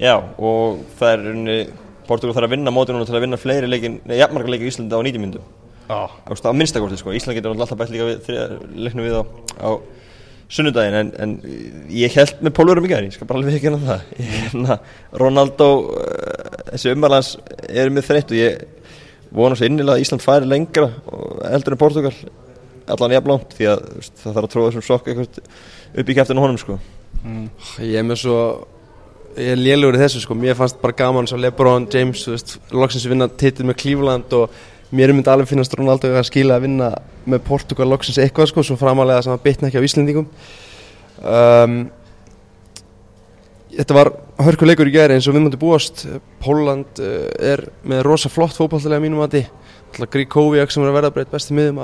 Já, 0.00 0.16
og 0.40 0.84
það 0.98 1.12
er 1.12 1.26
unni, 1.32 1.56
Portugal 2.08 2.34
þarf 2.36 2.48
að 2.48 2.54
vinna 2.56 2.72
móti 2.74 2.94
til 2.94 3.16
að 3.16 3.24
vinna 3.26 3.38
fleiri 3.40 3.68
leikin, 3.68 3.98
jafnmarga 4.08 4.54
leiki 4.54 4.66
í 4.66 4.72
Íslanda 4.72 4.98
á 4.98 5.04
90 5.04 5.20
mínútum. 5.20 5.44
Á, 5.92 6.08
á 6.08 6.52
minnstakorti 6.56 6.96
sko, 6.96 7.12
Ísland 7.12 7.36
getur 7.36 7.52
alltaf 7.52 7.76
bætt 7.78 7.92
líka 7.92 8.08
við, 8.08 8.30
leiknum 8.78 9.04
við 9.04 9.18
á, 9.20 9.22
á 9.60 9.70
sunnudagin 10.52 10.98
en, 10.98 11.10
en 11.24 11.34
ég 11.92 12.12
held 12.18 12.42
með 12.44 12.54
pólverum 12.58 12.86
í 12.86 12.92
gæri, 12.92 13.08
ég 13.08 13.16
skal 13.16 13.28
bara 13.28 13.40
alveg 13.40 13.56
ekki 13.56 13.70
hérna 13.70 13.82
það. 13.86 14.06
Ég, 14.18 14.32
hérna, 14.36 14.78
Ronaldo 15.22 15.68
uh, 15.94 16.62
þessi 16.72 16.92
umvalans 16.92 17.34
er 17.68 17.92
með 17.94 18.08
þreytt 18.10 18.34
og 18.34 18.40
ég 18.40 18.64
vona 19.32 19.56
svo 19.56 19.68
innilega 19.68 19.96
að 19.96 20.04
Ísland 20.04 20.24
færi 20.24 20.48
lengra 20.48 20.90
eldur 21.48 21.76
en 21.76 21.80
Portugal 21.80 22.12
allan 22.92 23.14
ég 23.14 23.24
blánt 23.24 23.54
því 23.56 23.68
að 23.70 23.86
það 24.02 24.26
þarf 24.26 24.42
að 24.42 24.52
tróða 24.52 24.72
þessum 24.72 24.86
sokk 24.86 25.10
upp 26.02 26.10
í 26.10 26.16
kæftinu 26.16 26.42
honum 26.42 26.60
sko. 26.60 26.78
Mm. 27.22 27.48
ég 27.86 28.00
er 28.00 28.06
með 28.06 28.24
svo 28.24 28.38
ég 29.38 29.54
er 29.54 29.60
lélur 29.60 29.96
í 29.96 30.00
þessu 30.00 30.22
sko, 30.24 30.36
mér 30.36 30.56
fannst 30.58 30.80
bara 30.82 30.96
gaman 30.96 31.28
svo 31.30 31.38
Lebron, 31.40 31.86
James, 31.92 32.24
þú 32.26 32.34
veist, 32.34 32.56
loksins 32.74 33.06
vinna 33.08 33.28
titil 33.28 33.68
með 33.68 33.78
Cleveland 33.82 34.34
og 34.36 34.52
mér 34.92 35.14
myndi 35.14 35.30
alveg 35.32 35.48
finnast 35.50 35.74
Ronaldo 35.78 36.10
að 36.12 36.28
skila 36.28 36.58
að 36.58 36.66
vinna 36.66 36.92
með 37.24 37.42
Portugal 37.46 37.88
loksins 37.90 38.20
eitthvað 38.20 38.50
sko, 38.52 38.64
svo 38.66 38.76
framalega 38.80 39.24
sem 39.24 39.34
að 39.34 39.44
bitna 39.46 39.70
ekki 39.70 39.80
á 39.80 39.86
Íslandingum 39.88 40.28
um, 41.22 41.82
Þetta 43.72 43.96
var 43.96 44.10
hörkuleikur 44.44 44.88
í 44.90 44.92
gæri 44.92 45.16
eins 45.16 45.26
og 45.30 45.32
við 45.32 45.46
múndum 45.46 45.60
búast. 45.62 46.02
Póland 46.44 46.98
uh, 47.00 47.30
er 47.40 47.64
með 47.88 48.02
rosa 48.04 48.28
flott 48.28 48.52
fókbaltilega 48.58 49.00
mínum 49.00 49.22
að 49.24 49.38
því 49.38 50.06
Grík 50.12 50.28
Koviak 50.32 50.72
sem 50.72 50.84
er 50.84 50.90
að 50.90 50.98
verða 50.98 51.12
breytt 51.14 51.32
besti 51.32 51.56
miðum 51.56 51.80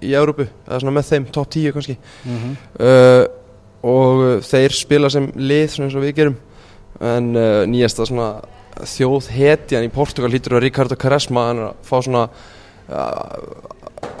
í 0.00 0.12
Európu, 0.16 0.46
eða 0.64 0.80
svona 0.80 0.94
með 0.96 1.08
þeim 1.10 1.26
top 1.32 1.48
10 1.52 1.74
kannski. 1.76 1.96
Mm 2.24 2.36
-hmm. 2.36 2.54
uh, 2.84 3.24
og 3.90 4.44
þeir 4.44 4.76
spila 4.76 5.10
sem 5.12 5.26
lið 5.36 5.66
svona 5.70 5.88
eins 5.88 5.96
og 5.96 6.04
við 6.04 6.14
gerum. 6.16 6.36
En 7.00 7.36
uh, 7.36 7.64
nýjasta 7.68 8.06
svona 8.08 8.30
þjóð 8.88 9.30
hetjan 9.34 9.86
í 9.86 9.92
Portugal 9.92 10.32
hýttur 10.32 10.58
að 10.58 10.64
Ricardo 10.66 10.98
Quaresma 11.00 11.48
hann 11.48 11.64
að 11.68 11.82
fá 11.88 11.96
svona 11.98 12.28
uh, 12.90 13.34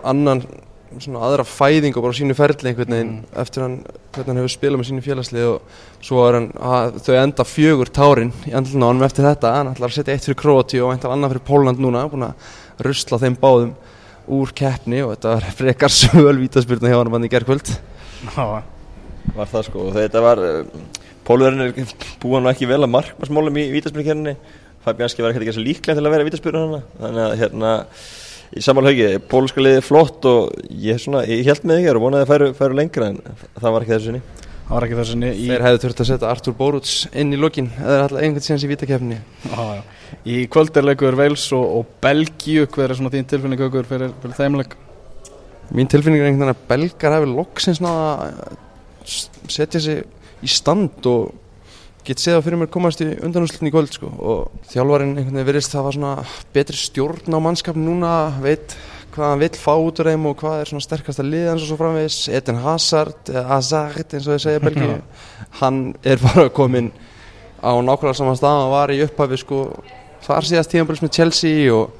annan 0.06 0.44
svona 0.98 1.22
aðra 1.22 1.44
fæðing 1.46 1.94
og 1.94 2.04
bara 2.04 2.16
sínu 2.18 2.34
ferli 2.34 2.72
einhvern 2.72 2.94
veginn 2.94 3.12
mm. 3.12 3.26
eftir 3.38 3.62
hann 3.62 3.76
hvernig 4.10 4.30
hann 4.32 4.40
hefur 4.40 4.52
spilað 4.56 4.80
með 4.80 4.88
sínu 4.88 5.04
félagslið 5.04 5.50
og 5.52 5.76
svo 6.02 6.24
er 6.26 6.38
hann 6.38 6.48
að 6.66 6.98
þau 7.06 7.12
enda 7.20 7.46
fjögur 7.46 7.92
tárin 7.94 8.32
í 8.48 8.54
andluna 8.58 8.88
ánum 8.90 9.06
eftir 9.06 9.28
þetta. 9.28 9.52
Hann 9.54 9.70
ætlar 9.70 9.92
að 9.92 9.98
setja 10.00 10.16
eitt 10.16 10.26
fyrir 10.26 10.40
Kroati 10.40 10.82
og 10.82 10.94
eintal 10.94 11.12
annar 11.14 11.30
fyrir 11.30 11.46
Póland 11.46 11.82
núna 11.82 12.02
búin 12.10 12.26
að 12.26 12.50
rusla 12.86 13.20
þeim 13.22 13.38
báðum 13.38 13.76
úr 14.30 14.52
keppni 14.56 15.04
og 15.04 15.14
þetta 15.14 15.36
var 15.36 15.48
frekar 15.60 15.94
sögul 16.00 16.36
vítaspyrna 16.40 16.90
hjá 16.90 16.98
hann 16.98 17.12
manni 17.14 17.30
í 17.30 17.34
gerðkvöld 17.36 17.70
Var 18.34 19.46
það 19.52 19.66
sko 19.68 19.86
og 19.86 19.94
þetta 19.94 20.24
var 20.24 20.42
Pólverðin 21.30 21.68
er 21.68 21.94
búin 22.22 22.50
ekki 22.50 22.66
vel 22.66 22.80
að 22.82 22.90
markmarsmólum 22.96 23.60
í 23.62 23.68
vítaspilkerninni 23.70 24.34
Fabianski 24.84 25.22
var 25.22 25.30
ekkert 25.30 25.46
ekki 25.46 25.54
svo 25.58 25.62
líklega 25.62 25.98
til 25.98 26.06
að 26.08 26.14
vera 26.14 26.26
vítaspilur 26.26 26.64
hana 26.64 26.80
þannig 26.98 27.24
að 27.26 27.38
hérna 27.42 27.72
í 28.50 28.62
samanlaugi, 28.64 29.08
pólska 29.30 29.62
liði 29.62 29.82
flott 29.84 30.26
og 30.26 30.54
ég, 30.72 30.98
svona, 30.98 31.22
ég 31.28 31.46
held 31.46 31.66
með 31.68 31.82
þig 31.82 31.90
og 31.92 32.04
vonaði 32.04 32.26
að 32.26 32.30
færu, 32.32 32.48
færu 32.58 32.78
lengra 32.78 33.10
en 33.12 33.20
það 33.60 33.74
var 33.74 33.84
ekki 33.84 33.94
þessu 33.94 34.08
sinni. 34.08 34.22
Það 34.70 34.74
var 34.74 34.86
ekki 34.86 34.98
þessu 34.98 35.14
sinni 35.14 35.30
í... 35.30 35.46
Þeir 35.50 35.64
hefðu 35.66 35.82
þurft 35.84 36.02
að 36.02 36.08
setja 36.10 36.30
Artur 36.30 36.56
Bóruts 36.58 36.94
inn 37.22 37.34
í 37.34 37.38
lokin 37.40 37.70
eða 37.76 38.00
alltaf 38.06 38.24
einhvern 38.24 38.46
síðans 38.46 38.66
í 38.66 38.70
vítakefni 38.70 39.20
Í 40.26 40.36
kvöldarleikur 40.50 41.18
Veils 41.18 41.46
og, 41.56 41.66
og 41.78 41.92
Belgíu, 42.02 42.66
hver 42.70 42.90
er 42.90 42.98
svona 42.98 43.12
þín 43.14 43.28
tilfinning 43.30 43.62
aukur 43.62 43.86
fyrir, 43.88 44.14
fyrir 44.22 44.38
þeimleik? 44.38 44.76
Mín 45.76 45.90
tilfinning 45.90 46.22
er 46.22 46.30
einhvern 46.30 46.50
veginn 46.50 46.56
að 46.56 46.64
belgar 46.70 47.16
hefur 47.18 47.34
loksins 47.36 47.82
náða 47.82 48.30
setja 49.50 49.82
sig 49.82 50.02
í 50.40 50.50
stand 50.50 51.06
og 51.10 51.32
get 52.04 52.20
séð 52.20 52.40
á 52.40 52.44
fyrir 52.44 52.60
mér 52.60 52.70
komast 52.72 53.02
í 53.04 53.08
undanúslutin 53.20 53.68
í 53.68 53.72
kvöld 53.74 53.92
sko. 53.92 54.08
og 54.08 54.64
þjálfarinn 54.70 55.12
einhvern 55.18 55.36
veginn 55.36 55.50
verist 55.50 55.74
það 55.74 55.86
var 55.86 55.96
svona 55.96 56.14
betri 56.54 56.80
stjórn 56.80 57.36
á 57.36 57.38
mannskapn 57.44 57.84
núna 57.84 58.12
veit 58.40 58.76
hvað 59.12 59.26
hann 59.26 59.42
vil 59.42 59.50
fá 59.58 59.72
út 59.74 60.00
úr 60.00 60.10
þeim 60.12 60.26
og 60.30 60.36
hvað 60.40 60.60
er 60.62 60.70
svona 60.70 60.86
sterkast 60.86 61.20
að 61.20 61.32
liða 61.34 61.52
eins 61.52 61.64
og 61.64 61.70
svo 61.70 61.78
framvegs 61.80 62.18
Eden 62.30 62.60
Hazard, 62.62 63.20
eða 63.28 63.46
Hazard 63.50 64.14
eins 64.14 64.28
og 64.28 64.36
þið 64.36 64.44
segja 64.46 64.62
belgi 64.64 64.90
hann 65.60 65.80
er 66.06 66.22
bara 66.24 66.46
komin 66.54 66.92
á 67.60 67.72
nákvæmlega 67.76 68.16
saman 68.16 68.38
stað 68.38 68.62
hann 68.62 68.72
var 68.72 68.94
í 68.94 69.02
upphafi 69.04 69.40
sko 69.42 69.60
þar 70.24 70.48
síðast 70.48 70.72
tímanbils 70.72 71.04
með 71.04 71.14
Chelsea 71.18 71.68
og 71.74 71.92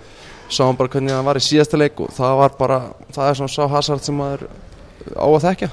sáum 0.51 0.79
bara 0.79 0.91
hvernig 0.93 1.13
hann 1.13 1.29
var 1.29 1.39
í 1.39 1.45
síðasta 1.45 1.79
leik 1.79 2.01
og 2.01 2.15
það 2.17 2.41
var 2.41 2.57
bara, 2.59 2.81
það 3.13 3.29
er 3.29 3.41
svona 3.41 3.55
sá 3.55 3.63
Hazard 3.75 4.07
sem 4.07 4.17
maður 4.17 4.49
á 5.13 5.27
að 5.29 5.43
þekkja 5.49 5.71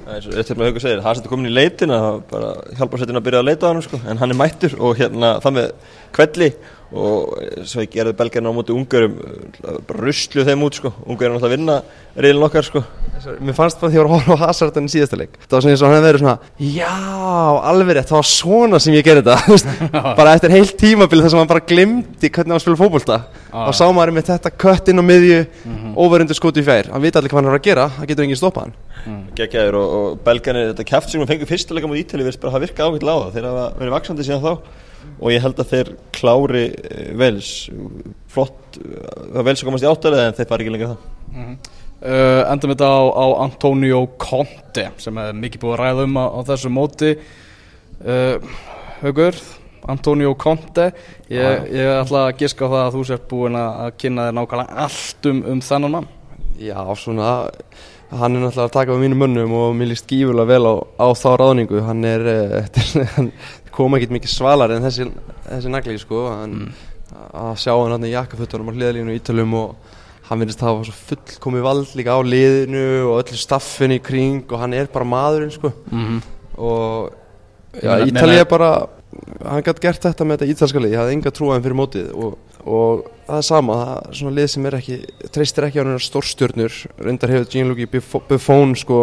Þetta 0.00 0.54
er 0.54 0.58
með 0.58 0.68
haugur 0.70 0.82
segir, 0.82 1.00
Hazard 1.04 1.26
er 1.26 1.32
komin 1.32 1.50
í 1.50 1.54
leitin 1.54 1.92
að 1.92 2.22
hjálpa 2.78 3.00
sér 3.00 3.12
að 3.14 3.24
byrja 3.26 3.42
að 3.42 3.48
leita 3.50 3.68
á 3.68 3.70
hann 3.70 3.82
sko, 3.84 4.00
en 4.08 4.20
hann 4.20 4.32
er 4.32 4.38
mættur 4.38 4.76
og 4.80 4.96
hérna 4.98 5.34
það 5.44 5.56
með 5.58 5.72
kvelli 6.16 6.48
og 6.90 7.36
svo 7.70 7.84
ekki 7.84 8.00
erði 8.02 8.16
belgarna 8.18 8.50
á 8.50 8.54
móti 8.54 8.74
ungarum 8.74 9.14
bara 9.60 10.00
ruslu 10.00 10.42
þeim 10.46 10.64
út 10.66 10.78
sko. 10.80 10.90
Ungarum 11.06 11.36
alltaf 11.38 11.52
vinna 11.52 11.76
reilin 12.16 12.42
okkar 12.42 12.66
sko. 12.66 12.82
Mér 13.38 13.54
fannst 13.54 13.78
bara 13.78 13.92
því 13.92 13.98
að 13.98 14.00
ég 14.00 14.02
var 14.02 14.08
að 14.08 14.14
horfa 14.16 14.34
á 14.34 14.42
Hazard 14.48 14.78
enn 14.80 14.88
í 14.88 14.92
síðasta 14.94 15.18
leik. 15.20 15.36
Það 15.44 15.54
var 15.54 15.64
svona 15.64 15.74
eins 15.74 15.82
og 15.84 15.86
hann 15.86 15.96
hefði 15.96 16.08
verið 16.08 16.22
svona 16.24 16.36
já, 16.72 16.94
alveg 17.70 17.96
rétt, 17.98 18.10
það 18.10 18.18
var 18.18 18.28
svona 18.30 18.80
sem 18.82 18.96
ég 18.96 19.06
gerði 19.06 19.24
þetta. 19.28 20.12
Bara 20.18 20.34
eftir 20.34 20.54
heilt 20.56 20.74
tímabil 20.80 21.22
þar 21.22 21.34
sem 21.34 21.42
hann 21.42 21.52
bara 21.52 21.64
glimti 21.72 22.32
hvernig 22.32 22.56
hann 22.56 22.64
spila 22.64 22.80
fókbólta 22.80 23.20
og 23.52 23.72
sá 23.76 23.84
maður 23.86 24.14
með 24.16 24.32
þetta 24.32 24.54
kött 24.64 24.90
inn 24.90 25.02
á 25.02 25.04
miðju 25.04 25.40
mm 25.44 25.76
-hmm. 25.76 25.96
overundur 26.00 26.38
skóti 26.38 26.64
í 26.64 26.66
fjær, 26.66 26.90
hann 26.90 27.02
veit 27.02 27.16
allir 27.16 27.30
hvað 27.30 27.42
hann 27.42 27.52
er 27.52 27.58
að 27.60 27.66
gera 27.68 27.88
það 27.98 28.10
getur 28.10 28.24
enginn 28.24 28.40
stoppað 28.40 28.66
hann. 28.66 28.74
Mm. 29.00 29.24
Gekkjaður 29.36 29.74
og, 29.80 29.88
og 29.96 30.20
belgarnir, 30.24 30.72
þetta 30.72 30.90
kæft 30.90 31.10
sem 31.10 31.20
hann 31.20 31.30
fengið 31.30 31.50
fyrstuleika 31.50 31.88
mútið 31.88 32.04
ítali 32.04 32.26
verðist 32.26 32.40
bara 32.42 32.56
að 32.56 32.64
virka 32.66 32.84
ákveld 32.84 33.08
á 33.08 33.16
það. 33.16 33.32
Þegar 33.34 33.58
það 33.58 33.78
verið 33.80 33.94
vaksandi 33.96 34.26
síðan 34.26 34.44
þá 34.44 34.52
og 35.20 35.34
ég 35.34 35.44
held 35.44 35.60
að 35.60 35.72
þeir 35.74 35.92
klári 36.16 36.64
vels 37.20 37.52
flott, 38.30 38.78
það 38.78 39.46
vels 39.48 39.62
að 39.62 39.68
komast 39.68 39.86
í 39.86 39.90
áttalið 39.90 40.24
en 40.24 40.36
þeir 40.38 40.50
fari 40.50 40.66
ekki 40.66 40.74
lengur 40.74 40.92
það. 40.92 41.06
Mm 41.30 41.44
-hmm. 41.44 41.56
uh, 42.00 42.42
Endum 42.52 42.72
við 42.72 42.76
þetta 42.76 42.90
á, 42.90 43.02
á 43.10 43.26
Antonio 43.44 44.02
Conte 44.16 44.90
sem 44.98 45.18
er 45.18 45.32
mikið 45.36 45.64
búið 45.64 45.76
að 45.76 45.80
ræða 45.84 46.08
um 46.08 46.20
á, 46.20 46.24
á 46.26 46.40
þessu 46.52 46.72
móti. 46.72 47.14
Uh, 48.00 48.36
Haugur 49.00 49.36
Antonio 49.88 50.34
Conte 50.34 50.90
ég, 51.28 51.68
ég 51.72 51.88
ætla 52.00 52.26
að 52.28 52.36
giska 52.40 52.68
á 52.68 52.72
það 52.72 52.82
að 52.84 52.96
þú 52.96 53.04
sért 53.08 53.28
búin 53.30 53.56
að 53.56 53.94
kynna 54.00 54.26
þér 54.28 54.36
nákvæmlega 54.36 54.84
allt 54.84 55.30
um, 55.30 55.40
um 55.54 55.62
þennan 55.64 55.94
mann. 55.96 56.08
Já, 56.60 56.80
svona 56.96 57.30
hann 58.10 58.34
er 58.34 58.42
náttúrulega 58.42 58.66
að 58.66 58.74
taka 58.74 58.94
við 58.94 59.04
mínu 59.04 59.18
munnum 59.20 59.52
og 59.54 59.74
mér 59.78 59.92
líst 59.92 60.08
gífurlega 60.10 60.50
vel 60.50 60.66
á, 60.66 60.74
á 60.98 61.06
þá 61.14 61.28
ráðningu. 61.38 61.82
Hann 61.86 62.04
er, 62.04 62.26
uh, 62.34 63.28
koma 63.80 63.98
ekki 63.98 64.16
mikið 64.18 64.34
svalar 64.34 64.76
en 64.76 64.84
þessi, 64.86 65.08
þessi 65.48 65.72
nagli 65.72 65.96
sko, 66.00 66.26
hann, 66.34 66.58
mm. 66.66 67.16
að 67.42 67.54
sjá 67.64 67.72
hann 67.74 67.96
hann 67.96 68.06
í 68.08 68.12
jakkafuttunum 68.14 68.70
á 68.70 68.76
hliðalínu 68.76 69.16
í 69.16 69.20
Ítalum 69.20 69.56
og 69.60 69.96
hann 70.30 70.44
finnst 70.44 70.60
að 70.62 70.68
hafa 70.70 70.98
fullkomið 71.08 71.64
vald 71.66 71.96
líka 71.98 72.14
á 72.14 72.20
liðinu 72.22 72.84
og 73.08 73.16
öllu 73.24 73.38
staffinu 73.40 73.98
í 73.98 74.04
kring 74.04 74.44
og 74.46 74.62
hann 74.62 74.76
er 74.78 74.90
bara 74.92 75.08
maðurinn 75.08 75.50
sko. 75.50 75.72
mm 75.90 76.04
-hmm. 76.06 76.20
og 76.56 77.10
ja, 77.82 77.98
Ítali 78.06 78.38
er 78.38 78.46
bara 78.46 78.86
hann 79.44 79.64
gæti 79.66 79.82
gert 79.82 80.04
þetta 80.04 80.24
með 80.24 80.38
þetta 80.38 80.52
ítalska 80.52 80.82
lið 80.82 80.94
ég 80.94 81.00
hafði 81.00 81.16
enga 81.16 81.32
trúaðin 81.34 81.64
fyrir 81.64 81.78
mótið 81.80 82.12
og, 82.14 82.36
og 82.64 83.04
það 83.26 83.36
er 83.36 83.46
sama, 83.48 83.78
það 83.80 84.08
er 84.10 84.18
svona 84.20 84.36
lið 84.36 84.48
sem 84.52 84.66
er 84.66 84.76
ekki 84.78 84.98
treystir 85.34 85.66
ekki 85.66 85.80
á 85.80 85.82
hann 85.82 86.04
stórstjörnur 86.06 86.78
reyndar 86.98 87.32
hefur 87.34 87.50
Gianluigi 87.50 88.02
Buffon 88.28 88.76
sko, 88.78 89.00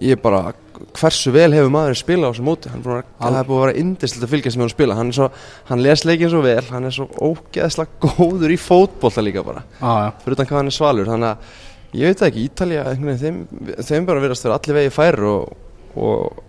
ég 0.00 0.16
er 0.16 0.22
bara 0.24 0.54
hversu 0.94 1.32
vel 1.34 1.50
hefur 1.54 1.72
maður 1.72 1.98
spila 1.98 2.28
á 2.28 2.32
þessu 2.32 2.44
móti? 2.46 2.70
Hann 2.72 2.82
hefur 2.84 3.48
búin 3.48 3.58
að 3.58 3.64
vera 3.64 3.76
indislega 3.82 4.26
að 4.26 4.32
fylgjast 4.34 4.58
með 4.58 4.66
hann 4.66 4.72
spila. 4.74 4.96
Hann, 4.98 5.12
svo, 5.16 5.28
hann 5.70 5.84
les 5.84 6.04
leikin 6.06 6.32
svo 6.32 6.40
vel 6.44 6.64
hann 6.70 6.88
er 6.88 6.96
svo 6.96 7.06
ógeðslega 7.18 8.00
góður 8.18 8.54
í 8.54 8.58
fótbolla 8.60 9.26
líka 9.26 9.44
bara. 9.46 9.64
Ah, 9.80 10.00
ja. 10.06 10.16
fyrir 10.24 10.38
utan 10.38 10.50
hvað 10.50 10.60
hann 10.62 10.72
er 10.72 10.78
svalur. 10.78 11.10
Þannig 11.12 11.30
að 11.30 12.00
ég 12.00 12.10
veit 12.10 12.24
ekki, 12.28 12.48
Ítalja 12.48 12.88
þeim, 12.96 13.44
þeim 13.78 14.08
bara 14.08 14.24
verðast 14.24 14.48
vera 14.48 14.58
allir 14.58 14.78
vegi 14.80 14.94
fær 14.94 15.20
og, 15.30 15.52
og 15.94 16.42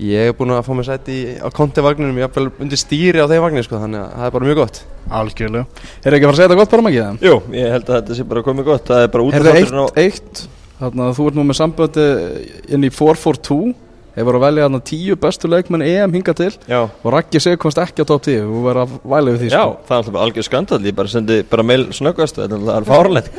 ég 0.00 0.26
hef 0.28 0.36
búin 0.40 0.52
að 0.56 0.64
fá 0.66 0.72
mig 0.74 0.88
sæti 0.88 1.18
á 1.38 1.48
kontivagninum 1.54 2.18
ég 2.18 2.26
hef 2.26 2.36
vel 2.36 2.50
undir 2.64 2.80
stýri 2.80 3.22
á 3.22 3.30
þeim 3.30 3.44
vagnir 3.46 3.66
sko, 3.66 3.78
þannig 3.80 4.02
að 4.02 4.18
það 4.18 4.26
er 4.26 4.34
bara 4.34 4.50
mjög 4.50 4.60
gott. 4.60 4.82
Algjörlega, 5.20 5.86
er 6.02 6.16
ekki 6.16 6.26
að 6.26 6.28
fara 6.28 6.34
að 6.34 6.40
segja 6.40 6.48
þetta 6.50 6.60
gott 6.60 6.74
bara 6.74 6.86
makið? 6.88 7.24
Jú, 7.28 7.38
ég 7.54 7.72
held 7.76 7.88
að 7.88 7.98
þetta 8.00 8.18
sé 8.18 8.28
bara 8.34 8.44
komið 8.48 8.68
gott. 8.68 8.86
Það 8.90 9.06
er 9.06 9.14
bara 9.14 9.26
út 9.28 9.38
af 9.38 9.48
þátturinn 9.48 9.84
á 9.84 9.88
eitt 10.04 10.44
Þannig 10.80 11.04
að 11.06 11.16
þú 11.18 11.26
ert 11.28 11.38
nú 11.38 11.44
með 11.46 11.58
samböndi 11.60 12.06
inn 12.74 12.86
í 12.86 12.90
4-4-2 12.90 13.58
hefur 14.14 14.38
að 14.38 14.44
velja 14.46 14.66
þarna 14.66 14.80
tíu 14.90 15.16
bestu 15.20 15.50
leikmenn 15.50 15.84
EM 15.86 16.14
hinga 16.16 16.34
til. 16.38 16.50
Já. 16.70 16.80
og 16.86 17.08
Raggi 17.14 17.42
seg 17.42 17.58
komst 17.62 17.80
ekki 17.82 18.04
á 18.04 18.06
top 18.08 18.24
10 18.26 18.44
og 18.46 18.64
verða 18.68 18.86
að 18.86 18.96
væla 19.14 19.34
við 19.34 19.44
því 19.44 19.50
Já, 19.50 19.58
sko. 19.58 19.76
það 19.88 19.96
er 19.96 20.00
alltaf 20.02 20.20
algjör 20.24 20.48
skandal, 20.48 20.80
ég 20.84 20.96
bara 20.98 21.12
sendi 21.12 21.40
bara 21.50 21.66
meil 21.66 21.86
snöggast, 21.96 22.40
það 22.40 22.70
er 22.76 22.88
fárlegt 22.88 23.30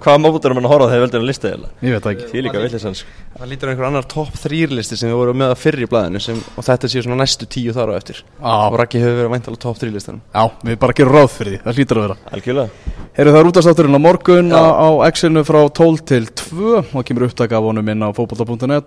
hvað 0.00 0.20
mótur 0.24 0.50
er 0.50 0.56
mann 0.56 0.68
að 0.68 0.74
horfa 0.74 0.90
þegar 0.92 1.06
veldur 1.06 1.22
að 1.22 1.30
lista 1.30 1.52
ég 1.82 1.96
veit 1.96 2.10
ekki. 2.12 2.28
Því 2.32 2.44
líka 2.46 2.62
villisans 2.62 3.04
Það 3.36 3.50
lítur 3.50 3.68
einhver 3.68 3.84
annar 3.90 4.06
top 4.08 4.32
3 4.40 4.70
listi 4.72 4.96
sem 4.96 5.10
við 5.10 5.18
vorum 5.18 5.36
með 5.36 5.50
að 5.52 5.58
fyrri 5.60 5.84
í 5.84 5.88
blæðinu 5.92 6.20
sem, 6.24 6.38
og 6.56 6.64
þetta 6.64 6.88
séu 6.88 7.02
svona 7.04 7.18
næstu 7.20 7.44
tíu 7.52 7.74
þar 7.76 7.92
á 7.92 7.94
eftir. 7.98 8.22
Ah. 8.40 8.70
og 8.70 8.78
Raggi 8.80 9.02
hefur 9.02 9.18
verið 9.18 9.28
að 9.28 9.34
vænta 9.34 9.50
alveg 9.52 9.60
top 9.66 9.80
3 9.82 9.92
listanum 9.92 10.22
Já, 10.32 10.44
við 10.64 10.78
bara 10.80 10.96
gerum 10.96 11.16
ráð 11.18 11.28
fyrir 11.34 11.52
því, 11.52 11.60
það 11.66 11.80
lítur 11.82 12.00
að 12.00 12.06
vera. 12.06 12.16
Algjörlega. 12.32 12.94
Herru 13.16 13.34
það 13.34 13.40
er 13.42 13.50
útastátturinn 13.50 13.96
á 13.96 14.00
morgun 14.06 14.48
á, 14.56 14.64
á 14.72 14.88
X-inu 15.10 15.44
frá 15.44 15.60
12 15.68 16.00
til 16.08 16.30
2 16.40 16.72
og 16.96 17.04
kemur 17.04 17.28
upptaka 17.28 17.60
af 17.60 17.68
honum 17.68 17.92
inn 17.92 18.04
á 18.04 18.08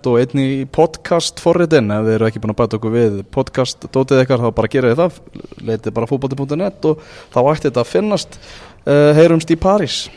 fókbalta.net 0.00 0.06
og 0.08 0.20
einni 0.20 0.62
í 0.62 0.66
podcast 0.66 1.40
forritin 1.40 1.90
ef 1.90 2.04
þið 2.06 2.14
eru 2.14 2.28
ekki 2.28 2.40
búin 2.40 2.54
að 2.54 2.60
bæta 2.60 2.78
okkur 2.78 2.94
við 2.94 3.20
podcast 3.30 3.86
dótið 3.92 4.22
eitthvað 4.22 4.44
þá 4.46 4.54
bara 4.56 4.70
gera 4.72 4.90
þið 4.90 5.00
það 5.00 5.12
leitið 5.68 5.94
bara 5.94 6.08
fókbalta.net 6.08 6.84
og 6.88 7.00
þá 7.32 7.40
ætti 7.52 7.68
þetta 7.68 7.80
að 7.84 7.90
finnast. 7.90 8.40
Uh, 8.80 9.12
heyrumst 9.12 9.50
í 9.52 9.58
París 9.60 10.08